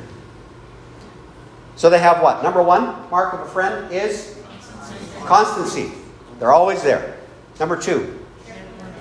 So 1.75 1.89
they 1.89 1.99
have 1.99 2.21
what? 2.21 2.43
Number 2.43 2.61
one 2.61 3.09
mark 3.09 3.33
of 3.33 3.39
a 3.41 3.45
friend 3.45 3.91
is 3.91 4.37
constancy. 5.23 5.91
They're 6.39 6.51
always 6.51 6.83
there. 6.83 7.17
Number 7.59 7.79
two, 7.79 8.19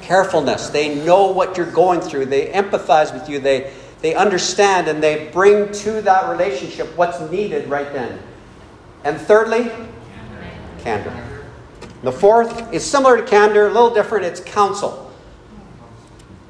carefulness. 0.01 0.71
They 0.71 0.95
know 1.05 1.27
what 1.33 1.57
you're 1.57 1.71
going 1.71 2.01
through. 2.01 2.27
They 2.27 2.47
empathize 2.47 3.13
with 3.13 3.29
you. 3.29 3.39
They 3.41 3.73
they 4.01 4.15
understand 4.15 4.89
and 4.89 5.03
they 5.03 5.29
bring 5.33 5.73
to 5.73 6.01
that 6.03 6.31
relationship 6.31 6.87
what's 6.97 7.21
needed 7.31 7.69
right 7.69 7.93
then. 7.93 8.19
And 9.05 9.21
thirdly, 9.21 9.71
candor. 10.81 11.13
The 12.03 12.13
fourth 12.13 12.73
is 12.73 12.89
similar 12.89 13.17
to 13.17 13.25
candor, 13.25 13.67
a 13.67 13.73
little 13.73 13.93
different. 13.93 14.25
It's 14.25 14.41
counsel. 14.41 15.13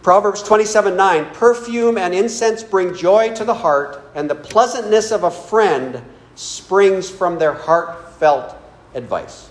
Proverbs 0.02 0.42
27 0.42 0.96
9 0.96 1.26
Perfume 1.34 1.98
and 1.98 2.14
incense 2.14 2.62
bring 2.62 2.94
joy 2.94 3.34
to 3.34 3.44
the 3.44 3.54
heart, 3.54 4.11
and 4.14 4.28
the 4.28 4.34
pleasantness 4.34 5.11
of 5.11 5.24
a 5.24 5.30
friend 5.30 6.02
springs 6.34 7.11
from 7.11 7.38
their 7.38 7.52
heartfelt 7.52 8.54
advice. 8.94 9.48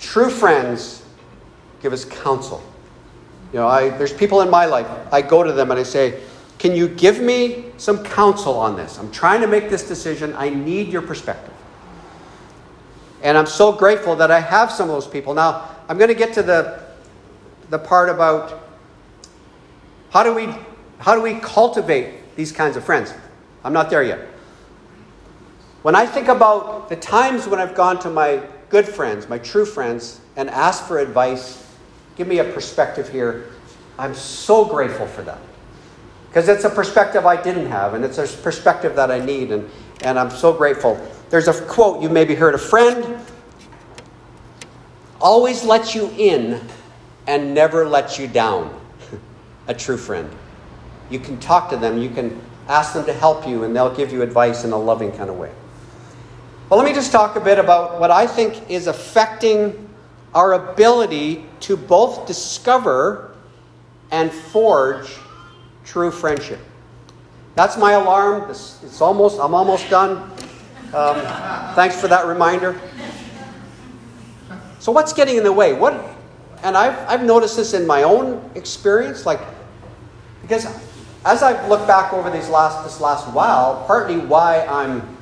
True 0.00 0.30
friends 0.30 1.04
give 1.82 1.92
us 1.92 2.04
counsel. 2.04 2.62
You 3.52 3.60
know, 3.60 3.68
I, 3.68 3.90
there's 3.90 4.12
people 4.12 4.40
in 4.40 4.50
my 4.50 4.66
life, 4.66 4.86
I 5.12 5.22
go 5.22 5.42
to 5.42 5.52
them 5.52 5.70
and 5.70 5.80
I 5.80 5.82
say, 5.82 6.22
Can 6.58 6.74
you 6.74 6.88
give 6.88 7.20
me 7.20 7.66
some 7.76 8.02
counsel 8.04 8.58
on 8.58 8.76
this? 8.76 8.98
I'm 8.98 9.10
trying 9.10 9.40
to 9.40 9.46
make 9.46 9.70
this 9.70 9.86
decision. 9.86 10.34
I 10.36 10.50
need 10.50 10.88
your 10.88 11.02
perspective. 11.02 11.54
And 13.22 13.36
I'm 13.36 13.46
so 13.46 13.72
grateful 13.72 14.16
that 14.16 14.30
I 14.30 14.40
have 14.40 14.70
some 14.70 14.88
of 14.88 14.94
those 14.94 15.06
people. 15.06 15.34
Now, 15.34 15.68
I'm 15.88 15.98
going 15.98 16.08
to 16.08 16.14
get 16.14 16.34
to 16.34 16.42
the, 16.42 16.82
the 17.70 17.78
part 17.78 18.08
about 18.08 18.62
how 20.10 20.22
do, 20.22 20.34
we, 20.34 20.48
how 20.98 21.14
do 21.14 21.22
we 21.22 21.34
cultivate 21.40 22.36
these 22.36 22.52
kinds 22.52 22.76
of 22.76 22.84
friends. 22.84 23.12
I'm 23.64 23.72
not 23.72 23.90
there 23.90 24.02
yet. 24.02 24.20
When 25.82 25.94
I 25.94 26.06
think 26.06 26.28
about 26.28 26.88
the 26.88 26.96
times 26.96 27.46
when 27.46 27.60
I've 27.60 27.74
gone 27.74 27.98
to 28.00 28.10
my 28.10 28.42
good 28.68 28.86
friends, 28.86 29.28
my 29.28 29.38
true 29.38 29.64
friends, 29.64 30.20
and 30.36 30.50
asked 30.50 30.86
for 30.86 30.98
advice, 30.98 31.65
give 32.16 32.26
me 32.26 32.38
a 32.38 32.44
perspective 32.44 33.08
here, 33.08 33.46
I'm 33.98 34.14
so 34.14 34.64
grateful 34.64 35.06
for 35.06 35.22
that. 35.22 35.38
Because 36.28 36.48
it's 36.48 36.64
a 36.64 36.70
perspective 36.70 37.24
I 37.24 37.40
didn't 37.40 37.66
have, 37.66 37.94
and 37.94 38.04
it's 38.04 38.18
a 38.18 38.26
perspective 38.26 38.96
that 38.96 39.10
I 39.10 39.24
need, 39.24 39.52
and, 39.52 39.68
and 40.02 40.18
I'm 40.18 40.30
so 40.30 40.52
grateful. 40.52 41.00
There's 41.30 41.48
a 41.48 41.64
quote 41.66 42.02
you 42.02 42.08
maybe 42.08 42.34
heard 42.34 42.54
a 42.54 42.58
friend 42.58 43.18
always 45.20 45.64
lets 45.64 45.94
you 45.94 46.10
in 46.16 46.60
and 47.26 47.54
never 47.54 47.88
lets 47.88 48.18
you 48.18 48.28
down. 48.28 48.78
a 49.68 49.74
true 49.74 49.96
friend. 49.96 50.30
You 51.10 51.18
can 51.18 51.38
talk 51.38 51.70
to 51.70 51.76
them, 51.76 51.98
you 51.98 52.10
can 52.10 52.40
ask 52.68 52.92
them 52.92 53.06
to 53.06 53.12
help 53.12 53.46
you, 53.46 53.64
and 53.64 53.74
they'll 53.74 53.94
give 53.94 54.12
you 54.12 54.22
advice 54.22 54.64
in 54.64 54.72
a 54.72 54.78
loving 54.78 55.12
kind 55.12 55.30
of 55.30 55.36
way. 55.36 55.52
Well, 56.68 56.78
let 56.78 56.86
me 56.86 56.94
just 56.94 57.12
talk 57.12 57.36
a 57.36 57.40
bit 57.40 57.58
about 57.58 58.00
what 58.00 58.10
I 58.10 58.26
think 58.26 58.70
is 58.70 58.88
affecting 58.88 59.85
our 60.36 60.52
ability 60.52 61.46
to 61.60 61.78
both 61.78 62.26
discover 62.26 63.34
and 64.10 64.30
forge 64.30 65.08
true 65.82 66.10
friendship. 66.10 66.58
That's 67.54 67.78
my 67.78 67.92
alarm. 67.92 68.50
It's 68.50 69.00
almost, 69.00 69.40
I'm 69.40 69.54
almost 69.54 69.88
done. 69.88 70.18
Um, 70.92 71.16
thanks 71.74 71.98
for 71.98 72.06
that 72.08 72.26
reminder. 72.26 72.78
So, 74.78 74.92
what's 74.92 75.14
getting 75.14 75.38
in 75.38 75.42
the 75.42 75.52
way? 75.52 75.72
What, 75.72 75.94
and 76.62 76.76
I've, 76.76 76.98
I've 77.08 77.24
noticed 77.24 77.56
this 77.56 77.72
in 77.72 77.86
my 77.86 78.02
own 78.02 78.50
experience, 78.54 79.24
like, 79.24 79.40
because 80.42 80.66
as 81.24 81.42
I've 81.42 81.66
looked 81.70 81.86
back 81.86 82.12
over 82.12 82.30
these 82.30 82.50
last, 82.50 82.84
this 82.84 83.00
last 83.00 83.26
while, 83.32 83.84
partly 83.86 84.18
why 84.18 84.66
I'm 84.66 85.16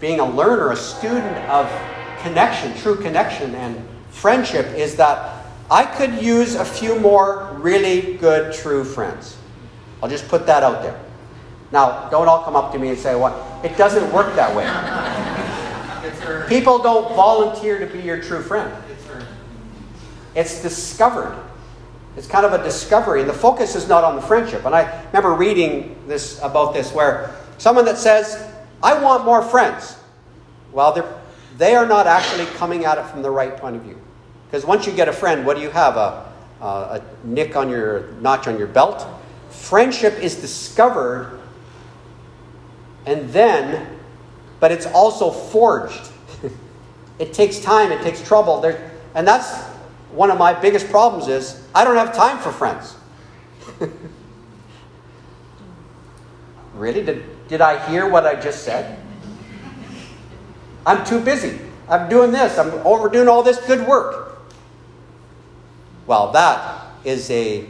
being 0.00 0.20
a 0.20 0.24
learner, 0.24 0.72
a 0.72 0.76
student 0.76 1.36
of 1.50 1.70
connection, 2.28 2.76
true 2.76 2.96
connection 2.96 3.54
and 3.54 3.82
friendship, 4.10 4.66
is 4.76 4.96
that 4.96 5.46
I 5.70 5.84
could 5.84 6.22
use 6.22 6.54
a 6.54 6.64
few 6.64 6.98
more 7.00 7.56
really 7.58 8.16
good, 8.18 8.54
true 8.54 8.84
friends. 8.84 9.36
I'll 10.02 10.08
just 10.08 10.28
put 10.28 10.46
that 10.46 10.62
out 10.62 10.82
there. 10.82 10.98
Now, 11.72 12.08
don't 12.10 12.28
all 12.28 12.42
come 12.42 12.56
up 12.56 12.72
to 12.72 12.78
me 12.78 12.88
and 12.88 12.98
say, 12.98 13.14
"What? 13.14 13.32
Well, 13.32 13.60
it 13.62 13.76
doesn't 13.76 14.12
work 14.12 14.34
that 14.36 14.54
way." 14.54 14.66
People 16.48 16.78
don't 16.78 17.14
volunteer 17.14 17.78
to 17.78 17.86
be 17.86 18.00
your 18.00 18.18
true 18.22 18.42
friend. 18.42 18.72
It's 20.34 20.62
discovered. 20.62 21.34
It's 22.16 22.26
kind 22.26 22.46
of 22.46 22.52
a 22.52 22.62
discovery, 22.62 23.20
and 23.20 23.28
the 23.28 23.34
focus 23.34 23.74
is 23.76 23.88
not 23.88 24.04
on 24.04 24.16
the 24.16 24.22
friendship. 24.22 24.64
And 24.64 24.74
I 24.74 25.04
remember 25.12 25.34
reading 25.34 25.96
this 26.06 26.40
about 26.42 26.72
this, 26.74 26.92
where 26.92 27.34
someone 27.58 27.84
that 27.84 27.98
says, 27.98 28.42
I 28.82 28.94
want 29.02 29.24
more 29.24 29.42
friends. 29.42 29.96
Well, 30.72 30.92
they're, 30.92 31.04
they 31.58 31.74
are 31.74 31.86
not 31.86 32.06
actually 32.06 32.46
coming 32.56 32.84
at 32.84 32.96
it 32.96 33.04
from 33.06 33.20
the 33.22 33.30
right 33.30 33.56
point 33.56 33.76
of 33.76 33.82
view. 33.82 34.00
Because 34.46 34.64
once 34.64 34.86
you 34.86 34.92
get 34.92 35.08
a 35.08 35.12
friend, 35.12 35.44
what 35.44 35.56
do 35.56 35.62
you 35.62 35.70
have? 35.70 35.96
A, 35.96 36.32
a, 36.62 36.64
a 36.64 37.02
nick 37.24 37.56
on 37.56 37.68
your 37.68 38.12
notch 38.20 38.48
on 38.48 38.58
your 38.58 38.68
belt? 38.68 39.06
Friendship 39.50 40.14
is 40.22 40.36
discovered 40.36 41.38
and 43.06 43.28
then, 43.30 43.98
but 44.60 44.70
it's 44.70 44.86
also 44.86 45.30
forged. 45.30 46.10
it 47.18 47.32
takes 47.32 47.58
time, 47.58 47.90
it 47.90 48.02
takes 48.02 48.22
trouble. 48.22 48.60
There, 48.60 48.90
and 49.14 49.26
that's 49.26 49.64
one 50.12 50.30
of 50.30 50.38
my 50.38 50.52
biggest 50.52 50.88
problems 50.90 51.28
is 51.28 51.66
I 51.74 51.84
don't 51.84 51.96
have 51.96 52.14
time 52.14 52.38
for 52.38 52.52
friends. 52.52 52.96
really? 56.74 57.02
Did, 57.02 57.48
did 57.48 57.60
I 57.60 57.84
hear 57.88 58.08
what 58.08 58.26
I 58.26 58.34
just 58.34 58.62
said? 58.64 58.98
I'm 60.88 61.04
too 61.04 61.20
busy. 61.20 61.58
I'm 61.86 62.08
doing 62.08 62.32
this. 62.32 62.56
I'm 62.56 62.70
overdoing 62.86 63.28
all 63.28 63.42
this 63.42 63.58
good 63.66 63.86
work. 63.86 64.38
Well, 66.06 66.32
that 66.32 66.86
is 67.04 67.30
a, 67.30 67.66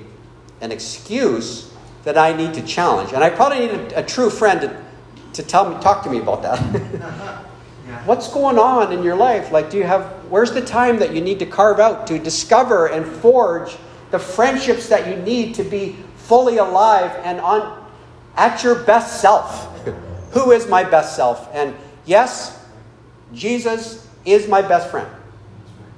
an 0.61 0.70
excuse 0.70 1.74
that 2.04 2.16
I 2.16 2.33
need 2.33 2.54
to 2.54 2.62
challenge. 2.62 3.12
And 3.12 3.24
I 3.24 3.31
probably 3.31 3.66
need 3.66 3.70
a, 3.70 3.98
a 3.98 4.02
true 4.04 4.31
friend 4.31 4.61
to, 4.61 4.85
to 5.33 5.42
tell 5.42 5.68
me, 5.68 5.81
talk 5.83 6.04
to 6.04 6.11
me 6.11 6.20
about 6.20 6.42
that. 6.42 6.59
What's 8.07 8.33
going 8.33 8.57
on 8.57 8.92
in 8.92 9.02
your 9.02 9.16
life? 9.16 9.50
Like, 9.50 9.68
do 9.68 9.78
you 9.78 9.85
have, 9.85 10.04
where's 10.31 10.52
the 10.52 10.64
time 10.64 11.00
that 11.00 11.12
you 11.12 11.20
need 11.20 11.40
to 11.40 11.46
carve 11.46 11.81
out 11.81 12.07
to 12.07 12.20
discover 12.20 12.87
and 12.87 13.04
forge 13.04 13.76
the 14.12 14.20
friendships 14.20 14.88
that 14.90 15.09
you 15.09 15.20
need 15.24 15.57
to 15.57 15.64
be 15.64 15.96
fully 16.18 16.59
alive 16.59 17.11
and 17.24 17.40
on, 17.40 17.85
at 18.37 18.62
your 18.62 18.76
best 18.76 19.20
self? 19.20 19.76
Who 20.35 20.52
is 20.52 20.68
my 20.68 20.85
best 20.85 21.16
self? 21.16 21.48
And 21.52 21.74
yes, 22.07 22.58
Jesus 23.33 24.07
is 24.25 24.49
my 24.49 24.62
best 24.62 24.91
friend. 24.91 25.09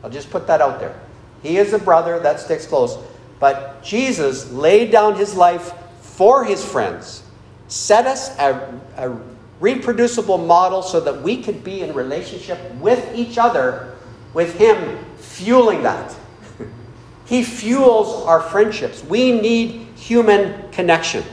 I'll 0.03 0.11
just 0.11 0.31
put 0.31 0.47
that 0.47 0.61
out 0.61 0.81
there. 0.81 0.99
He 1.43 1.57
is 1.57 1.73
a 1.73 1.79
brother 1.79 2.19
that 2.21 2.40
sticks 2.40 2.66
close. 2.66 2.97
But 3.38 3.83
Jesus 3.83 4.53
laid 4.53 4.90
down 4.90 5.16
his 5.16 5.35
life 5.35 5.73
for 6.03 6.45
his 6.45 6.64
friends, 6.64 7.23
set 7.69 8.07
us 8.07 8.37
a, 8.38 8.81
a 8.97 9.19
reproducible 9.59 10.38
model 10.38 10.83
so 10.83 11.01
that 11.01 11.23
we 11.23 11.43
could 11.43 11.64
be 11.64 11.81
in 11.81 11.95
relationship 11.95 12.59
with 12.75 13.14
each 13.14 13.38
other, 13.38 13.97
with 14.35 14.55
him 14.59 15.03
fueling 15.16 15.83
that. 15.83 16.14
he 17.25 17.43
fuels 17.43 18.27
our 18.27 18.40
friendships. 18.40 19.03
We 19.03 19.33
need 19.33 19.87
human 19.97 20.71
connection. 20.71 21.25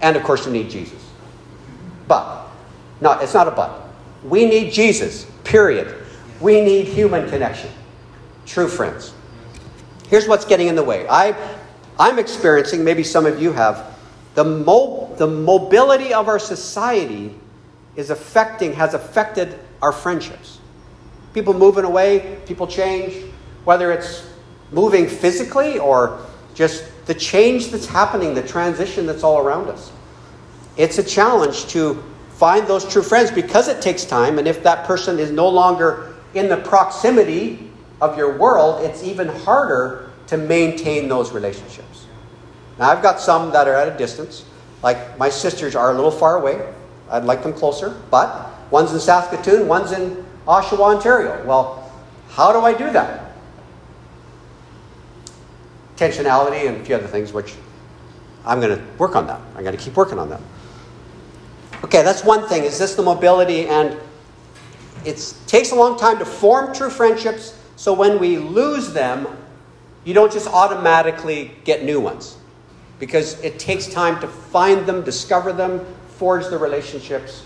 And 0.00 0.16
of 0.16 0.22
course, 0.22 0.46
we 0.46 0.52
need 0.52 0.70
Jesus. 0.70 1.02
But, 2.06 2.46
no, 3.00 3.12
it's 3.18 3.34
not 3.34 3.48
a 3.48 3.50
but. 3.50 3.83
We 4.24 4.46
need 4.46 4.72
Jesus, 4.72 5.26
period. 5.44 5.94
We 6.40 6.60
need 6.60 6.86
human 6.86 7.28
connection. 7.28 7.70
True 8.46 8.68
friends. 8.68 9.12
Here's 10.08 10.26
what's 10.26 10.44
getting 10.44 10.68
in 10.68 10.76
the 10.76 10.82
way. 10.84 11.06
I, 11.08 11.34
I'm 11.98 12.18
experiencing, 12.18 12.84
maybe 12.84 13.02
some 13.02 13.26
of 13.26 13.40
you 13.40 13.52
have, 13.52 13.96
the, 14.34 14.44
mo- 14.44 15.14
the 15.16 15.26
mobility 15.26 16.12
of 16.12 16.28
our 16.28 16.38
society 16.38 17.34
is 17.96 18.10
affecting, 18.10 18.72
has 18.72 18.94
affected 18.94 19.58
our 19.80 19.92
friendships. 19.92 20.58
People 21.32 21.54
moving 21.54 21.84
away, 21.84 22.38
people 22.46 22.66
change, 22.66 23.30
whether 23.64 23.92
it's 23.92 24.28
moving 24.70 25.06
physically 25.06 25.78
or 25.78 26.24
just 26.54 26.84
the 27.06 27.14
change 27.14 27.68
that's 27.68 27.86
happening, 27.86 28.34
the 28.34 28.42
transition 28.42 29.06
that's 29.06 29.22
all 29.22 29.38
around 29.38 29.68
us. 29.68 29.92
It's 30.76 30.98
a 30.98 31.04
challenge 31.04 31.66
to 31.66 32.02
find 32.44 32.66
those 32.66 32.84
true 32.84 33.02
friends 33.02 33.30
because 33.30 33.68
it 33.68 33.80
takes 33.80 34.04
time, 34.04 34.38
and 34.38 34.46
if 34.46 34.62
that 34.62 34.84
person 34.84 35.18
is 35.18 35.30
no 35.30 35.48
longer 35.48 36.14
in 36.34 36.46
the 36.46 36.58
proximity 36.58 37.70
of 38.02 38.18
your 38.18 38.36
world, 38.36 38.84
it's 38.84 39.02
even 39.02 39.28
harder 39.28 40.10
to 40.26 40.36
maintain 40.36 41.08
those 41.08 41.32
relationships. 41.32 42.04
Now, 42.78 42.90
I've 42.90 43.02
got 43.02 43.18
some 43.18 43.50
that 43.52 43.66
are 43.66 43.74
at 43.74 43.88
a 43.88 43.96
distance. 43.96 44.44
Like 44.82 45.16
my 45.16 45.30
sisters 45.30 45.74
are 45.74 45.90
a 45.90 45.94
little 45.94 46.10
far 46.10 46.36
away. 46.36 46.70
I'd 47.08 47.24
like 47.24 47.42
them 47.42 47.54
closer, 47.54 47.98
but 48.10 48.50
one's 48.70 48.92
in 48.92 49.00
Saskatoon, 49.00 49.66
one's 49.66 49.92
in 49.92 50.22
Oshawa, 50.46 50.96
Ontario. 50.96 51.42
Well, 51.46 51.90
how 52.28 52.52
do 52.52 52.58
I 52.58 52.76
do 52.76 52.92
that? 52.92 53.32
Intentionality 55.96 56.68
and 56.68 56.76
a 56.76 56.84
few 56.84 56.94
other 56.96 57.06
things, 57.06 57.32
which 57.32 57.54
I'm 58.44 58.60
going 58.60 58.76
to 58.76 58.84
work 58.98 59.16
on 59.16 59.26
that. 59.28 59.40
I'm 59.56 59.64
going 59.64 59.74
to 59.74 59.82
keep 59.82 59.96
working 59.96 60.18
on 60.18 60.28
that. 60.28 60.42
Okay, 61.84 62.02
that's 62.02 62.24
one 62.24 62.48
thing. 62.48 62.64
Is 62.64 62.78
this 62.78 62.94
the 62.94 63.02
mobility? 63.02 63.66
And 63.66 63.98
it 65.04 65.34
takes 65.46 65.70
a 65.70 65.74
long 65.74 65.98
time 65.98 66.18
to 66.18 66.24
form 66.24 66.74
true 66.74 66.88
friendships, 66.88 67.60
so 67.76 67.92
when 67.92 68.18
we 68.18 68.38
lose 68.38 68.94
them, 68.94 69.26
you 70.04 70.14
don't 70.14 70.32
just 70.32 70.48
automatically 70.48 71.50
get 71.64 71.84
new 71.84 72.00
ones. 72.00 72.38
Because 72.98 73.38
it 73.40 73.58
takes 73.58 73.86
time 73.86 74.18
to 74.20 74.26
find 74.26 74.86
them, 74.86 75.02
discover 75.02 75.52
them, 75.52 75.84
forge 76.16 76.46
the 76.46 76.56
relationships. 76.56 77.44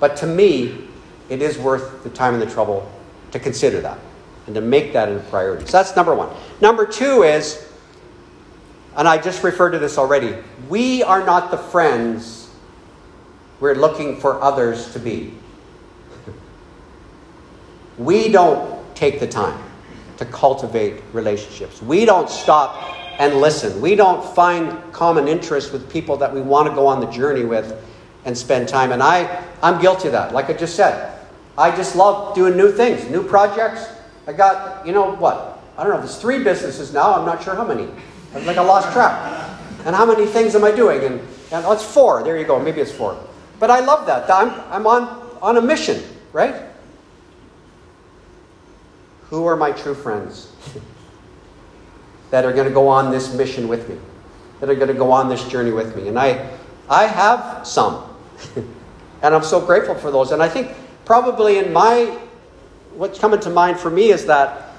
But 0.00 0.16
to 0.16 0.26
me, 0.26 0.88
it 1.28 1.40
is 1.40 1.56
worth 1.56 2.02
the 2.02 2.10
time 2.10 2.34
and 2.34 2.42
the 2.42 2.52
trouble 2.52 2.90
to 3.30 3.38
consider 3.38 3.80
that. 3.82 3.98
and 4.46 4.54
to 4.54 4.60
make 4.60 4.92
that 4.92 5.08
a 5.08 5.18
priority. 5.30 5.66
So 5.66 5.72
that's 5.72 5.94
number 5.96 6.14
one. 6.14 6.28
Number 6.60 6.86
two 6.86 7.22
is, 7.22 7.68
and 8.96 9.06
I 9.06 9.18
just 9.18 9.42
referred 9.42 9.70
to 9.72 9.78
this 9.78 9.98
already, 9.98 10.36
we 10.68 11.02
are 11.02 11.24
not 11.24 11.50
the 11.50 11.58
friends 11.58 12.35
we're 13.60 13.74
looking 13.74 14.20
for 14.20 14.42
others 14.42 14.92
to 14.92 14.98
be. 14.98 15.34
We 17.98 18.28
don't 18.28 18.94
take 18.94 19.20
the 19.20 19.26
time 19.26 19.62
to 20.18 20.24
cultivate 20.26 21.02
relationships. 21.12 21.80
We 21.80 22.04
don't 22.04 22.28
stop 22.28 22.94
and 23.18 23.40
listen. 23.40 23.80
We 23.80 23.94
don't 23.94 24.22
find 24.34 24.92
common 24.92 25.28
interest 25.28 25.72
with 25.72 25.90
people 25.90 26.16
that 26.18 26.32
we 26.32 26.40
want 26.40 26.68
to 26.68 26.74
go 26.74 26.86
on 26.86 27.00
the 27.00 27.10
journey 27.10 27.44
with 27.44 27.82
and 28.24 28.36
spend 28.36 28.68
time. 28.68 28.92
And 28.92 29.02
I, 29.02 29.42
I'm 29.62 29.80
guilty 29.80 30.08
of 30.08 30.12
that. 30.12 30.32
Like 30.32 30.50
I 30.50 30.52
just 30.52 30.74
said, 30.74 31.18
I 31.56 31.74
just 31.74 31.96
love 31.96 32.34
doing 32.34 32.56
new 32.56 32.70
things, 32.70 33.08
new 33.08 33.22
projects. 33.22 33.86
I 34.26 34.32
got, 34.32 34.86
you 34.86 34.92
know 34.92 35.14
what? 35.14 35.62
I 35.78 35.84
don't 35.84 35.92
know, 35.92 36.00
there's 36.00 36.18
three 36.18 36.42
businesses 36.42 36.92
now. 36.92 37.14
I'm 37.14 37.24
not 37.24 37.42
sure 37.42 37.54
how 37.54 37.64
many. 37.66 37.88
Like 38.34 38.58
I 38.58 38.62
lost 38.62 38.92
track. 38.92 39.48
And 39.86 39.94
how 39.94 40.04
many 40.04 40.26
things 40.26 40.54
am 40.54 40.64
I 40.64 40.72
doing? 40.72 41.02
And, 41.04 41.20
and 41.52 41.64
oh, 41.64 41.72
it's 41.72 41.84
four. 41.84 42.22
There 42.22 42.36
you 42.36 42.44
go. 42.44 42.58
Maybe 42.58 42.80
it's 42.80 42.92
four. 42.92 43.18
But 43.58 43.70
I 43.70 43.80
love 43.80 44.06
that. 44.06 44.30
I'm, 44.30 44.50
I'm 44.70 44.86
on, 44.86 45.28
on 45.40 45.56
a 45.56 45.62
mission, 45.62 46.02
right? 46.32 46.54
Who 49.30 49.46
are 49.46 49.56
my 49.56 49.72
true 49.72 49.94
friends 49.94 50.52
that 52.30 52.44
are 52.44 52.52
going 52.52 52.68
to 52.68 52.74
go 52.74 52.88
on 52.88 53.10
this 53.10 53.34
mission 53.34 53.68
with 53.68 53.88
me, 53.88 53.98
that 54.60 54.68
are 54.68 54.74
going 54.74 54.88
to 54.88 54.94
go 54.94 55.10
on 55.10 55.28
this 55.28 55.46
journey 55.48 55.72
with 55.72 55.96
me? 55.96 56.08
And 56.08 56.18
I, 56.18 56.50
I 56.88 57.06
have 57.06 57.66
some. 57.66 58.14
and 59.22 59.34
I'm 59.34 59.42
so 59.42 59.60
grateful 59.60 59.94
for 59.94 60.10
those. 60.10 60.32
And 60.32 60.42
I 60.42 60.48
think 60.48 60.72
probably 61.04 61.58
in 61.58 61.72
my, 61.72 62.18
what's 62.94 63.18
coming 63.18 63.40
to 63.40 63.50
mind 63.50 63.80
for 63.80 63.90
me 63.90 64.10
is 64.10 64.26
that 64.26 64.70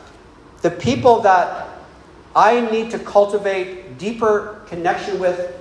the 0.62 0.72
people 0.72 1.22
that 1.22 1.68
I 2.36 2.62
need 2.72 2.92
to 2.92 3.00
cultivate 3.00 3.98
deeper 3.98 4.62
connection 4.68 5.20
with 5.20 5.54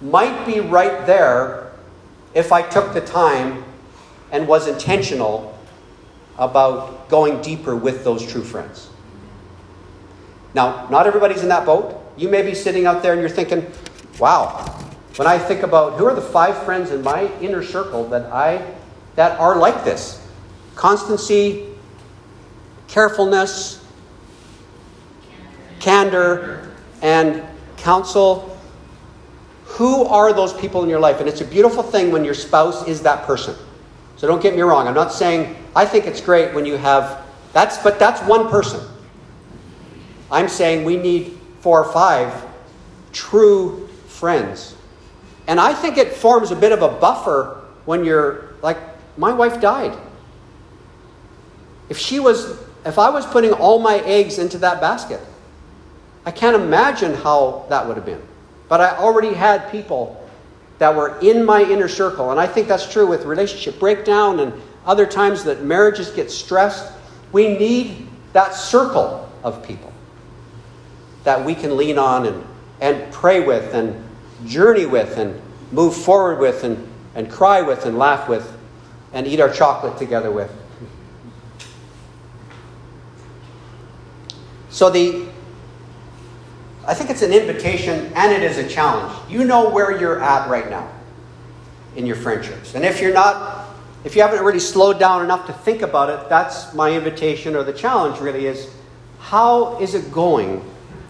might 0.00 0.44
be 0.44 0.60
right 0.60 1.06
there 1.06 1.63
if 2.34 2.52
I 2.52 2.62
took 2.62 2.92
the 2.92 3.00
time 3.00 3.64
and 4.30 4.48
was 4.48 4.66
intentional 4.66 5.56
about 6.38 7.08
going 7.08 7.40
deeper 7.42 7.76
with 7.76 8.04
those 8.04 8.26
true 8.26 8.42
friends. 8.42 8.90
Now, 10.52 10.88
not 10.88 11.06
everybody's 11.06 11.42
in 11.42 11.48
that 11.48 11.64
boat. 11.64 12.00
You 12.16 12.28
may 12.28 12.42
be 12.42 12.54
sitting 12.54 12.86
out 12.86 13.02
there 13.02 13.12
and 13.12 13.20
you're 13.20 13.30
thinking, 13.30 13.70
wow, 14.18 14.48
when 15.16 15.28
I 15.28 15.38
think 15.38 15.62
about 15.62 15.98
who 15.98 16.06
are 16.06 16.14
the 16.14 16.20
five 16.20 16.64
friends 16.64 16.90
in 16.90 17.02
my 17.02 17.32
inner 17.40 17.62
circle 17.62 18.08
that 18.08 18.32
I 18.32 18.74
that 19.14 19.38
are 19.38 19.56
like 19.56 19.84
this. 19.84 20.26
Constancy, 20.74 21.68
carefulness, 22.88 23.84
candor, 25.78 26.72
and 27.00 27.44
counsel. 27.76 28.53
Who 29.74 30.04
are 30.04 30.32
those 30.32 30.52
people 30.52 30.84
in 30.84 30.88
your 30.88 31.00
life? 31.00 31.18
And 31.18 31.28
it's 31.28 31.40
a 31.40 31.44
beautiful 31.44 31.82
thing 31.82 32.12
when 32.12 32.24
your 32.24 32.34
spouse 32.34 32.86
is 32.86 33.02
that 33.02 33.24
person. 33.24 33.56
So 34.16 34.28
don't 34.28 34.40
get 34.40 34.54
me 34.54 34.62
wrong. 34.62 34.86
I'm 34.86 34.94
not 34.94 35.12
saying 35.12 35.56
I 35.74 35.84
think 35.84 36.06
it's 36.06 36.20
great 36.20 36.54
when 36.54 36.64
you 36.64 36.76
have 36.76 37.24
that's 37.52 37.78
but 37.78 37.98
that's 37.98 38.20
one 38.22 38.48
person. 38.48 38.80
I'm 40.30 40.48
saying 40.48 40.84
we 40.84 40.96
need 40.96 41.38
four 41.60 41.82
or 41.82 41.92
five 41.92 42.44
true 43.12 43.88
friends. 44.06 44.76
And 45.48 45.58
I 45.58 45.74
think 45.74 45.98
it 45.98 46.12
forms 46.12 46.52
a 46.52 46.56
bit 46.56 46.70
of 46.70 46.82
a 46.82 46.88
buffer 46.88 47.60
when 47.84 48.04
you're 48.04 48.54
like 48.62 48.78
my 49.18 49.32
wife 49.32 49.60
died. 49.60 49.98
If 51.88 51.98
she 51.98 52.20
was 52.20 52.60
if 52.86 52.96
I 52.96 53.10
was 53.10 53.26
putting 53.26 53.52
all 53.52 53.80
my 53.80 53.98
eggs 53.98 54.38
into 54.38 54.58
that 54.58 54.80
basket, 54.80 55.20
I 56.24 56.30
can't 56.30 56.54
imagine 56.54 57.14
how 57.14 57.66
that 57.70 57.88
would 57.88 57.96
have 57.96 58.06
been. 58.06 58.22
But 58.74 58.80
I 58.80 58.96
already 58.96 59.32
had 59.32 59.70
people 59.70 60.20
that 60.78 60.96
were 60.96 61.16
in 61.20 61.44
my 61.44 61.62
inner 61.62 61.86
circle. 61.86 62.32
And 62.32 62.40
I 62.40 62.48
think 62.48 62.66
that's 62.66 62.92
true 62.92 63.06
with 63.06 63.24
relationship 63.24 63.78
breakdown 63.78 64.40
and 64.40 64.52
other 64.84 65.06
times 65.06 65.44
that 65.44 65.62
marriages 65.62 66.10
get 66.10 66.28
stressed. 66.28 66.92
We 67.30 67.56
need 67.56 68.08
that 68.32 68.52
circle 68.52 69.30
of 69.44 69.64
people 69.64 69.92
that 71.22 71.44
we 71.44 71.54
can 71.54 71.76
lean 71.76 71.98
on 71.98 72.26
and, 72.26 72.44
and 72.80 73.12
pray 73.12 73.46
with 73.46 73.72
and 73.74 73.94
journey 74.44 74.86
with 74.86 75.18
and 75.18 75.40
move 75.70 75.94
forward 75.94 76.40
with 76.40 76.64
and, 76.64 76.84
and 77.14 77.30
cry 77.30 77.62
with 77.62 77.86
and 77.86 77.96
laugh 77.96 78.28
with 78.28 78.58
and 79.12 79.24
eat 79.24 79.38
our 79.38 79.50
chocolate 79.50 79.98
together 79.98 80.32
with. 80.32 80.50
So 84.68 84.90
the 84.90 85.28
I 86.86 86.94
think 86.94 87.10
it's 87.10 87.22
an 87.22 87.32
invitation 87.32 88.12
and 88.14 88.32
it 88.32 88.42
is 88.42 88.58
a 88.58 88.68
challenge. 88.68 89.12
You 89.30 89.44
know 89.44 89.70
where 89.70 89.98
you're 89.98 90.20
at 90.20 90.48
right 90.48 90.68
now 90.68 90.90
in 91.96 92.06
your 92.06 92.16
friendships. 92.16 92.74
And 92.74 92.84
if 92.84 93.00
you're 93.00 93.14
not, 93.14 93.68
if 94.04 94.14
you 94.16 94.22
haven't 94.22 94.44
really 94.44 94.60
slowed 94.60 94.98
down 94.98 95.24
enough 95.24 95.46
to 95.46 95.52
think 95.52 95.82
about 95.82 96.10
it, 96.10 96.28
that's 96.28 96.74
my 96.74 96.92
invitation 96.92 97.56
or 97.56 97.62
the 97.62 97.72
challenge 97.72 98.20
really 98.20 98.46
is 98.46 98.70
how 99.18 99.78
is 99.80 99.94
it 99.94 100.12
going 100.12 100.62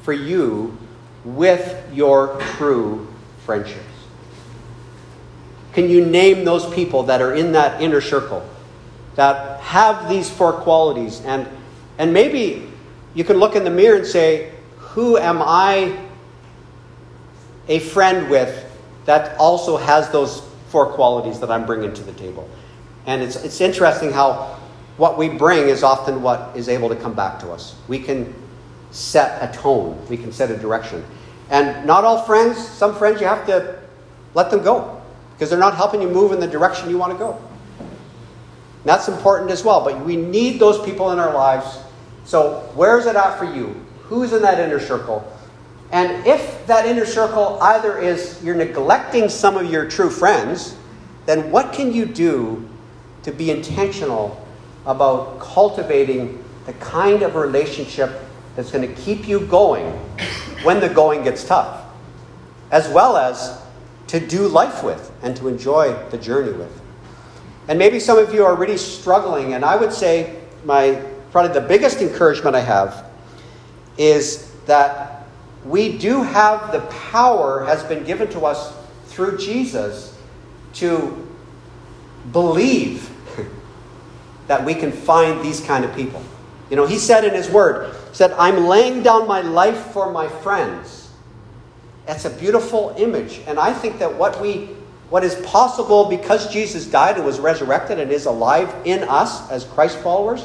for 0.03 0.13
you 0.13 0.77
with 1.25 1.85
your 1.93 2.39
true 2.57 3.13
friendships? 3.45 3.81
Can 5.73 5.91
you 5.91 6.05
name 6.07 6.45
those 6.45 6.73
people 6.73 7.03
that 7.05 7.21
are 7.21 7.35
in 7.35 7.53
that 7.53 7.83
inner 7.83 8.01
circle 8.01 8.49
that 9.17 9.61
have 9.61 10.09
these 10.09 10.31
four 10.31 10.53
qualities? 10.53 11.21
And, 11.23 11.49
and 11.99 12.13
maybe 12.13 12.71
you 13.15 13.25
can 13.25 13.39
look 13.39 13.57
in 13.57 13.65
the 13.65 13.71
mirror 13.71 13.97
and 13.97 14.07
say, 14.07 14.54
who 14.95 15.19
am 15.19 15.43
I 15.43 15.99
a 17.67 17.81
friend 17.81 18.31
with 18.31 18.65
that 19.07 19.37
also 19.39 19.77
has 19.77 20.09
those 20.11 20.41
four 20.69 20.87
qualities 20.87 21.41
that 21.41 21.51
I'm 21.51 21.67
bringing 21.67 21.93
to 21.95 22.03
the 22.05 22.13
table? 22.13 22.49
And 23.07 23.21
it's, 23.21 23.35
it's 23.35 23.61
interesting 23.61 24.13
how 24.13 24.57
what 24.97 25.19
we 25.19 25.29
bring 25.29 25.69
is 25.69 25.83
often 25.83 26.23
what 26.23 26.57
is 26.57 26.69
able 26.69 26.89
to 26.91 26.97
come 26.97 27.13
back 27.13 27.41
to 27.41 27.51
us. 27.51 27.75
We 27.89 27.99
can 27.99 28.33
set 28.93 29.43
a 29.43 29.53
tone, 29.53 30.01
we 30.09 30.17
can 30.17 30.33
set 30.33 30.53
a 30.53 30.57
direction. 30.57 31.05
And 31.51 31.85
not 31.85 32.05
all 32.05 32.23
friends, 32.23 32.57
some 32.57 32.95
friends 32.95 33.21
you 33.21 33.27
have 33.27 33.45
to 33.47 33.81
let 34.35 34.53
them 34.53 34.63
go 34.63 35.03
because 35.33 35.51
they're 35.51 35.59
not 35.59 35.75
helping 35.75 36.01
you 36.01 36.09
move 36.09 36.31
in 36.31 36.39
the 36.39 36.47
direction 36.47 36.89
you 36.89 36.99
want 36.99 37.13
to 37.13 37.19
go. 37.19 37.33
And 37.81 38.85
that's 38.85 39.09
important 39.09 39.51
as 39.51 39.65
well, 39.65 39.85
but 39.85 40.05
we 40.05 40.15
need 40.15 40.61
those 40.61 40.85
people 40.85 41.11
in 41.11 41.19
our 41.19 41.35
lives. 41.35 41.81
So, 42.25 42.71
where's 42.77 43.07
it 43.07 43.17
at 43.17 43.39
for 43.39 43.45
you? 43.45 43.84
Who's 44.15 44.33
in 44.33 44.43
that 44.43 44.61
inner 44.61 44.79
circle? 44.79 45.27
And 45.91 46.25
if 46.25 46.69
that 46.69 46.87
inner 46.87 47.05
circle 47.05 47.59
either 47.61 47.99
is 47.99 48.41
you're 48.45 48.55
neglecting 48.55 49.29
some 49.29 49.57
of 49.57 49.69
your 49.69 49.91
true 49.91 50.09
friends, 50.09 50.77
then 51.27 51.51
what 51.51 51.73
can 51.73 51.93
you 51.93 52.07
do 52.07 52.65
to 53.25 53.33
be 53.33 53.51
intentional 53.51 54.47
about 54.87 55.41
cultivating 55.41 56.45
the 56.65 56.75
kind 56.75 57.23
of 57.23 57.35
relationship 57.35 58.23
that's 58.55 58.71
going 58.71 58.87
to 58.87 59.03
keep 59.03 59.27
you 59.27 59.41
going 59.41 59.87
when 60.63 60.79
the 60.79 60.89
going 60.89 61.25
gets 61.25 61.43
tough, 61.43 61.83
as 62.71 62.89
well 62.91 63.17
as 63.17 63.61
to 64.07 64.25
do 64.25 64.47
life 64.47 64.85
with 64.85 65.11
and 65.25 65.37
to 65.39 65.49
enjoy 65.49 65.93
the 66.11 66.19
journey 66.19 66.53
with? 66.53 66.81
And 67.67 67.81
maybe 67.81 67.99
some 67.99 68.19
of 68.19 68.33
you 68.33 68.45
are 68.45 68.55
really 68.55 68.79
struggling, 68.79 69.55
and 69.55 69.65
I 69.65 69.75
would 69.75 69.93
say 69.93 70.41
my 70.65 71.03
probably 71.33 71.53
the 71.53 71.67
biggest 71.67 72.01
encouragement 72.01 72.55
I 72.55 72.61
have 72.61 73.04
is 73.97 74.53
that 74.67 75.27
we 75.65 75.97
do 75.97 76.23
have 76.23 76.73
the 76.73 76.81
power 76.81 77.65
has 77.65 77.83
been 77.85 78.05
given 78.05 78.29
to 78.29 78.41
us 78.41 78.75
through 79.07 79.39
Jesus 79.39 80.17
to 80.75 81.27
believe 82.33 83.11
that 84.47 84.65
we 84.65 84.75
can 84.75 84.93
find 84.93 85.43
these 85.43 85.61
kind 85.61 85.85
of 85.85 85.95
people. 85.95 86.23
You 86.71 86.77
know, 86.77 86.87
he 86.87 86.99
said 86.99 87.25
in 87.25 87.35
his 87.35 87.49
word, 87.49 87.95
said, 88.13 88.33
I'm 88.33 88.67
laying 88.67 89.03
down 89.03 89.27
my 89.27 89.41
life 89.41 89.93
for 89.93 90.11
my 90.11 90.29
friends. 90.29 91.11
That's 92.07 92.25
a 92.25 92.31
beautiful 92.31 92.95
image. 92.99 93.41
And 93.47 93.59
I 93.59 93.73
think 93.73 93.99
that 93.99 94.15
what 94.15 94.41
we 94.41 94.71
what 95.11 95.23
is 95.23 95.35
possible 95.47 96.07
because 96.07 96.53
Jesus 96.53 96.87
died 96.87 97.17
and 97.17 97.25
was 97.25 97.39
resurrected 97.39 98.01
and 98.01 98.11
is 98.11 98.27
alive 98.27 98.75
in 98.85 99.05
us 99.05 99.49
as 99.51 99.65
Christ 99.65 99.99
followers, 99.99 100.45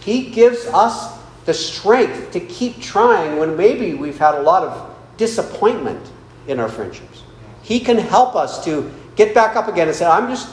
he 0.00 0.30
gives 0.30 0.66
us 0.66 1.17
the 1.48 1.54
strength 1.54 2.32
to 2.32 2.40
keep 2.40 2.78
trying 2.78 3.38
when 3.38 3.56
maybe 3.56 3.94
we've 3.94 4.18
had 4.18 4.34
a 4.34 4.42
lot 4.42 4.62
of 4.62 4.94
disappointment 5.16 6.12
in 6.46 6.60
our 6.60 6.68
friendships. 6.68 7.22
He 7.62 7.80
can 7.80 7.96
help 7.96 8.36
us 8.36 8.62
to 8.66 8.92
get 9.16 9.34
back 9.34 9.56
up 9.56 9.66
again 9.66 9.88
and 9.88 9.96
say, 9.96 10.04
I'm 10.04 10.28
just, 10.28 10.46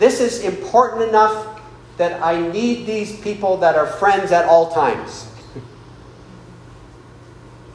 this 0.00 0.20
is 0.20 0.42
important 0.42 1.08
enough 1.08 1.60
that 1.98 2.20
I 2.20 2.48
need 2.48 2.84
these 2.84 3.16
people 3.20 3.58
that 3.58 3.76
are 3.76 3.86
friends 3.86 4.32
at 4.32 4.46
all 4.46 4.72
times. 4.72 5.28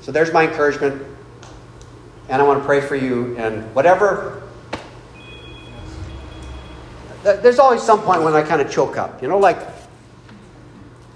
so 0.02 0.12
there's 0.12 0.34
my 0.34 0.45
encouragement. 0.45 1.02
And 2.28 2.41
I 2.41 2.45
want 2.45 2.60
to 2.60 2.65
pray 2.65 2.82
for 2.82 2.98
you. 2.98 3.38
And 3.38 3.74
whatever, 3.74 4.43
there's 7.24 7.58
always 7.58 7.82
some 7.82 8.02
point 8.02 8.22
when 8.22 8.34
I 8.34 8.43
kind 8.43 8.62
of 8.62 8.69
choke 8.69 8.98
up. 8.98 9.22
You 9.22 9.30
know, 9.30 9.39
like, 9.39 9.79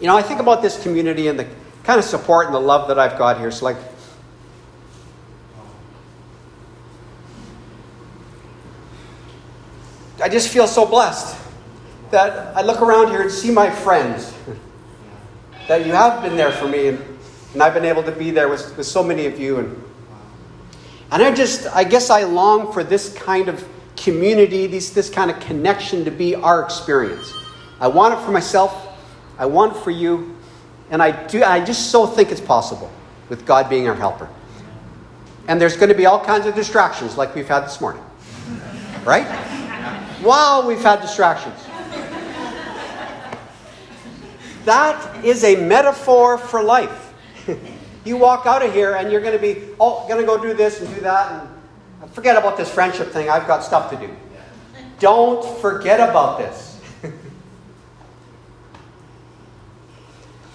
You 0.03 0.09
know, 0.09 0.17
I 0.17 0.21
think 0.21 0.41
about 0.41 0.61
this 0.61 0.83
community 0.83 1.29
and 1.29 1.39
the 1.39 1.47
kind 1.85 1.97
of 1.97 2.03
support 2.03 2.47
and 2.47 2.53
the 2.53 2.59
love 2.59 2.89
that 2.89 2.99
I've 2.99 3.17
got 3.17 3.37
here. 3.37 3.47
It's 3.47 3.61
like, 3.61 3.77
I 10.21 10.27
just 10.27 10.49
feel 10.49 10.67
so 10.67 10.85
blessed 10.85 11.41
that 12.11 12.53
I 12.53 12.63
look 12.63 12.81
around 12.81 13.11
here 13.11 13.21
and 13.21 13.31
see 13.31 13.49
my 13.49 13.69
friends. 13.69 14.33
That 15.69 15.85
you 15.85 15.93
have 15.93 16.21
been 16.21 16.35
there 16.35 16.51
for 16.51 16.67
me, 16.67 16.89
and, 16.89 16.99
and 17.53 17.63
I've 17.63 17.73
been 17.73 17.85
able 17.85 18.03
to 18.03 18.11
be 18.11 18.29
there 18.29 18.49
with, 18.49 18.75
with 18.75 18.85
so 18.85 19.03
many 19.03 19.25
of 19.25 19.39
you. 19.39 19.59
And, 19.59 19.83
and 21.11 21.23
I 21.23 21.33
just, 21.33 21.65
I 21.73 21.85
guess 21.85 22.09
I 22.09 22.23
long 22.23 22.73
for 22.73 22.83
this 22.83 23.13
kind 23.13 23.47
of 23.47 23.65
community, 23.95 24.67
this, 24.67 24.89
this 24.89 25.09
kind 25.09 25.31
of 25.31 25.39
connection 25.39 26.03
to 26.03 26.11
be 26.11 26.35
our 26.35 26.61
experience. 26.61 27.33
I 27.79 27.87
want 27.87 28.19
it 28.19 28.25
for 28.25 28.31
myself, 28.31 28.89
I 29.37 29.45
want 29.45 29.75
for 29.75 29.91
you, 29.91 30.35
and 30.89 31.01
I, 31.01 31.11
do, 31.27 31.43
I 31.43 31.63
just 31.63 31.91
so 31.91 32.05
think 32.05 32.31
it's 32.31 32.41
possible 32.41 32.91
with 33.29 33.45
God 33.45 33.69
being 33.69 33.87
our 33.87 33.95
helper. 33.95 34.29
And 35.47 35.59
there's 35.59 35.75
going 35.75 35.89
to 35.89 35.95
be 35.95 36.05
all 36.05 36.23
kinds 36.23 36.45
of 36.45 36.55
distractions 36.55 37.17
like 37.17 37.35
we've 37.35 37.47
had 37.47 37.61
this 37.61 37.81
morning. 37.81 38.03
Right? 39.03 39.27
Wow, 40.23 40.65
we've 40.65 40.81
had 40.81 41.01
distractions. 41.01 41.59
That 44.65 45.25
is 45.25 45.43
a 45.43 45.57
metaphor 45.57 46.37
for 46.37 46.63
life. 46.63 47.13
you 48.05 48.15
walk 48.15 48.45
out 48.45 48.63
of 48.65 48.73
here 48.73 48.95
and 48.95 49.11
you're 49.11 49.19
going 49.19 49.33
to 49.33 49.41
be, 49.41 49.67
oh, 49.79 50.07
going 50.07 50.21
to 50.21 50.25
go 50.25 50.41
do 50.41 50.53
this 50.53 50.79
and 50.79 50.93
do 50.95 51.01
that 51.01 51.47
and 52.01 52.11
forget 52.11 52.37
about 52.37 52.55
this 52.55 52.71
friendship 52.71 53.09
thing. 53.09 53.29
I've 53.29 53.47
got 53.47 53.63
stuff 53.63 53.89
to 53.89 53.97
do. 53.97 54.15
Don't 54.99 55.43
forget 55.59 55.99
about 55.99 56.37
this. 56.37 56.72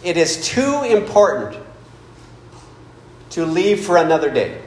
It 0.03 0.17
is 0.17 0.47
too 0.47 0.83
important 0.85 1.63
to 3.31 3.45
leave 3.45 3.85
for 3.85 3.97
another 3.97 4.31
day. 4.31 4.61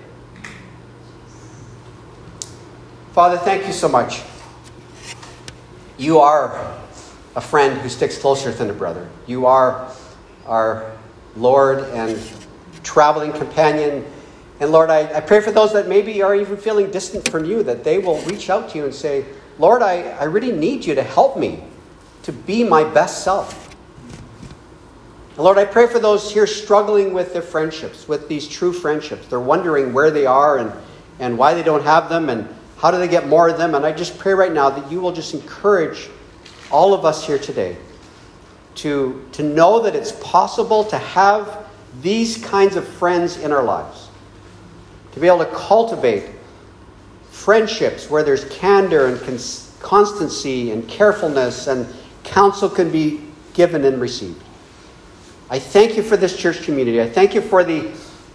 Father, 3.14 3.38
thank 3.38 3.68
you 3.68 3.74
so 3.74 3.90
much. 3.90 4.22
You 5.98 6.20
are 6.20 6.78
a 7.36 7.42
friend 7.42 7.80
who 7.80 7.90
sticks 7.90 8.18
closer 8.18 8.52
than 8.52 8.70
a 8.70 8.74
brother. 8.74 9.10
You 9.28 9.46
are 9.46 9.92
our 10.46 10.92
Lord 11.36 11.80
and 11.90 12.20
traveling 12.84 13.32
companion. 13.34 14.06
And 14.60 14.72
Lord, 14.72 14.90
I, 14.90 15.18
I 15.18 15.22
pray 15.22 15.42
for 15.42 15.52
those 15.52 15.74
that 15.74 15.88
maybe 15.88 16.22
are 16.22 16.36
even 16.36 16.58
feeling 16.58 16.92
distant 16.92 17.30
from 17.30 17.46
you, 17.46 17.64
that 17.64 17.84
they 17.84 17.98
will 18.00 18.22
reach 18.22 18.50
out 18.50 18.70
to 18.72 18.78
you 18.78 18.86
and 18.86 18.94
say, 18.94 19.26
Lord, 19.60 19.82
I, 19.82 20.04
I 20.04 20.26
really 20.26 20.52
need 20.52 20.86
you 20.86 20.96
to 20.96 21.04
help 21.04 21.38
me 21.38 21.64
to 22.24 22.32
be 22.32 22.64
my 22.64 22.84
best 22.84 23.24
self. 23.24 23.71
And 25.42 25.46
Lord, 25.48 25.58
I 25.58 25.66
pray 25.66 25.88
for 25.88 25.98
those 25.98 26.32
here 26.32 26.46
struggling 26.46 27.16
with 27.16 27.34
their 27.34 27.42
friendships, 27.42 28.08
with 28.08 28.28
these 28.28 28.48
true 28.48 28.72
friendships. 28.72 29.26
They're 29.26 29.40
wondering 29.40 29.92
where 29.92 30.12
they 30.12 30.28
are 30.28 30.60
and, 30.60 30.72
and 31.18 31.36
why 31.36 31.56
they 31.56 31.64
don't 31.64 31.82
have 31.82 32.10
them 32.10 32.30
and 32.30 32.48
how 32.78 32.92
do 32.92 33.00
they 33.00 33.08
get 33.08 33.28
more 33.28 33.50
of 33.50 33.58
them. 33.58 33.74
And 33.74 33.84
I 33.84 33.92
just 33.92 34.20
pray 34.20 34.36
right 34.36 34.52
now 34.52 34.70
that 34.70 34.92
you 34.92 35.02
will 35.02 35.12
just 35.12 35.34
encourage 35.34 36.12
all 36.70 36.94
of 36.94 37.06
us 37.06 37.26
here 37.26 37.40
today 37.40 37.76
to, 38.76 39.28
to 39.32 39.42
know 39.42 39.82
that 39.82 39.96
it's 39.96 40.12
possible 40.12 40.84
to 40.84 40.98
have 41.00 41.68
these 42.04 42.38
kinds 42.46 42.76
of 42.76 42.88
friends 42.88 43.38
in 43.38 43.52
our 43.52 43.64
lives, 43.64 44.10
to 45.14 45.20
be 45.20 45.26
able 45.26 45.40
to 45.40 45.52
cultivate 45.56 46.30
friendships 47.32 48.12
where 48.12 48.22
there's 48.22 48.46
candor 48.50 49.08
and 49.08 49.20
cons- 49.22 49.76
constancy 49.80 50.70
and 50.70 50.88
carefulness 50.88 51.66
and 51.66 51.92
counsel 52.24 52.70
can 52.70 52.92
be 52.92 53.22
given 53.56 53.84
and 53.86 54.00
received. 54.00 54.40
I 55.52 55.60
thank 55.60 55.98
you 55.98 56.02
for 56.02 56.16
this 56.16 56.38
church 56.38 56.64
community. 56.64 57.02
I 57.02 57.10
thank 57.10 57.36
you 57.36 57.42
for 57.42 57.66
the, 57.66 57.92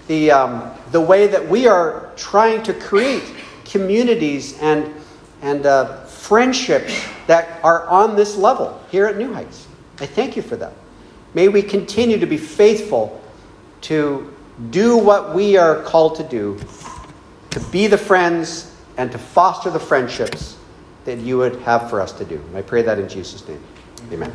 the, 0.06 0.30
um, 0.30 0.70
the 0.92 1.00
way 1.00 1.26
that 1.26 1.48
we 1.48 1.66
are 1.66 2.12
trying 2.14 2.62
to 2.64 2.74
create 2.74 3.24
communities 3.64 4.58
and, 4.60 4.94
and 5.40 5.64
uh, 5.64 6.04
friendships 6.04 7.02
that 7.26 7.64
are 7.64 7.86
on 7.86 8.16
this 8.16 8.36
level 8.36 8.78
here 8.90 9.06
at 9.06 9.16
New 9.16 9.32
Heights. 9.32 9.66
I 9.98 10.04
thank 10.04 10.36
you 10.36 10.42
for 10.42 10.56
that. 10.56 10.74
May 11.32 11.48
we 11.48 11.62
continue 11.62 12.18
to 12.18 12.26
be 12.26 12.36
faithful 12.36 13.24
to 13.82 14.34
do 14.68 14.98
what 14.98 15.34
we 15.34 15.56
are 15.56 15.82
called 15.84 16.16
to 16.16 16.22
do, 16.22 16.60
to 17.48 17.60
be 17.72 17.86
the 17.86 17.96
friends 17.96 18.76
and 18.98 19.10
to 19.10 19.16
foster 19.16 19.70
the 19.70 19.80
friendships 19.80 20.58
that 21.06 21.18
you 21.20 21.38
would 21.38 21.56
have 21.60 21.88
for 21.88 22.02
us 22.02 22.12
to 22.12 22.26
do. 22.26 22.36
And 22.36 22.58
I 22.58 22.62
pray 22.62 22.82
that 22.82 22.98
in 22.98 23.08
Jesus' 23.08 23.46
name. 23.48 23.62
Amen. 24.12 24.34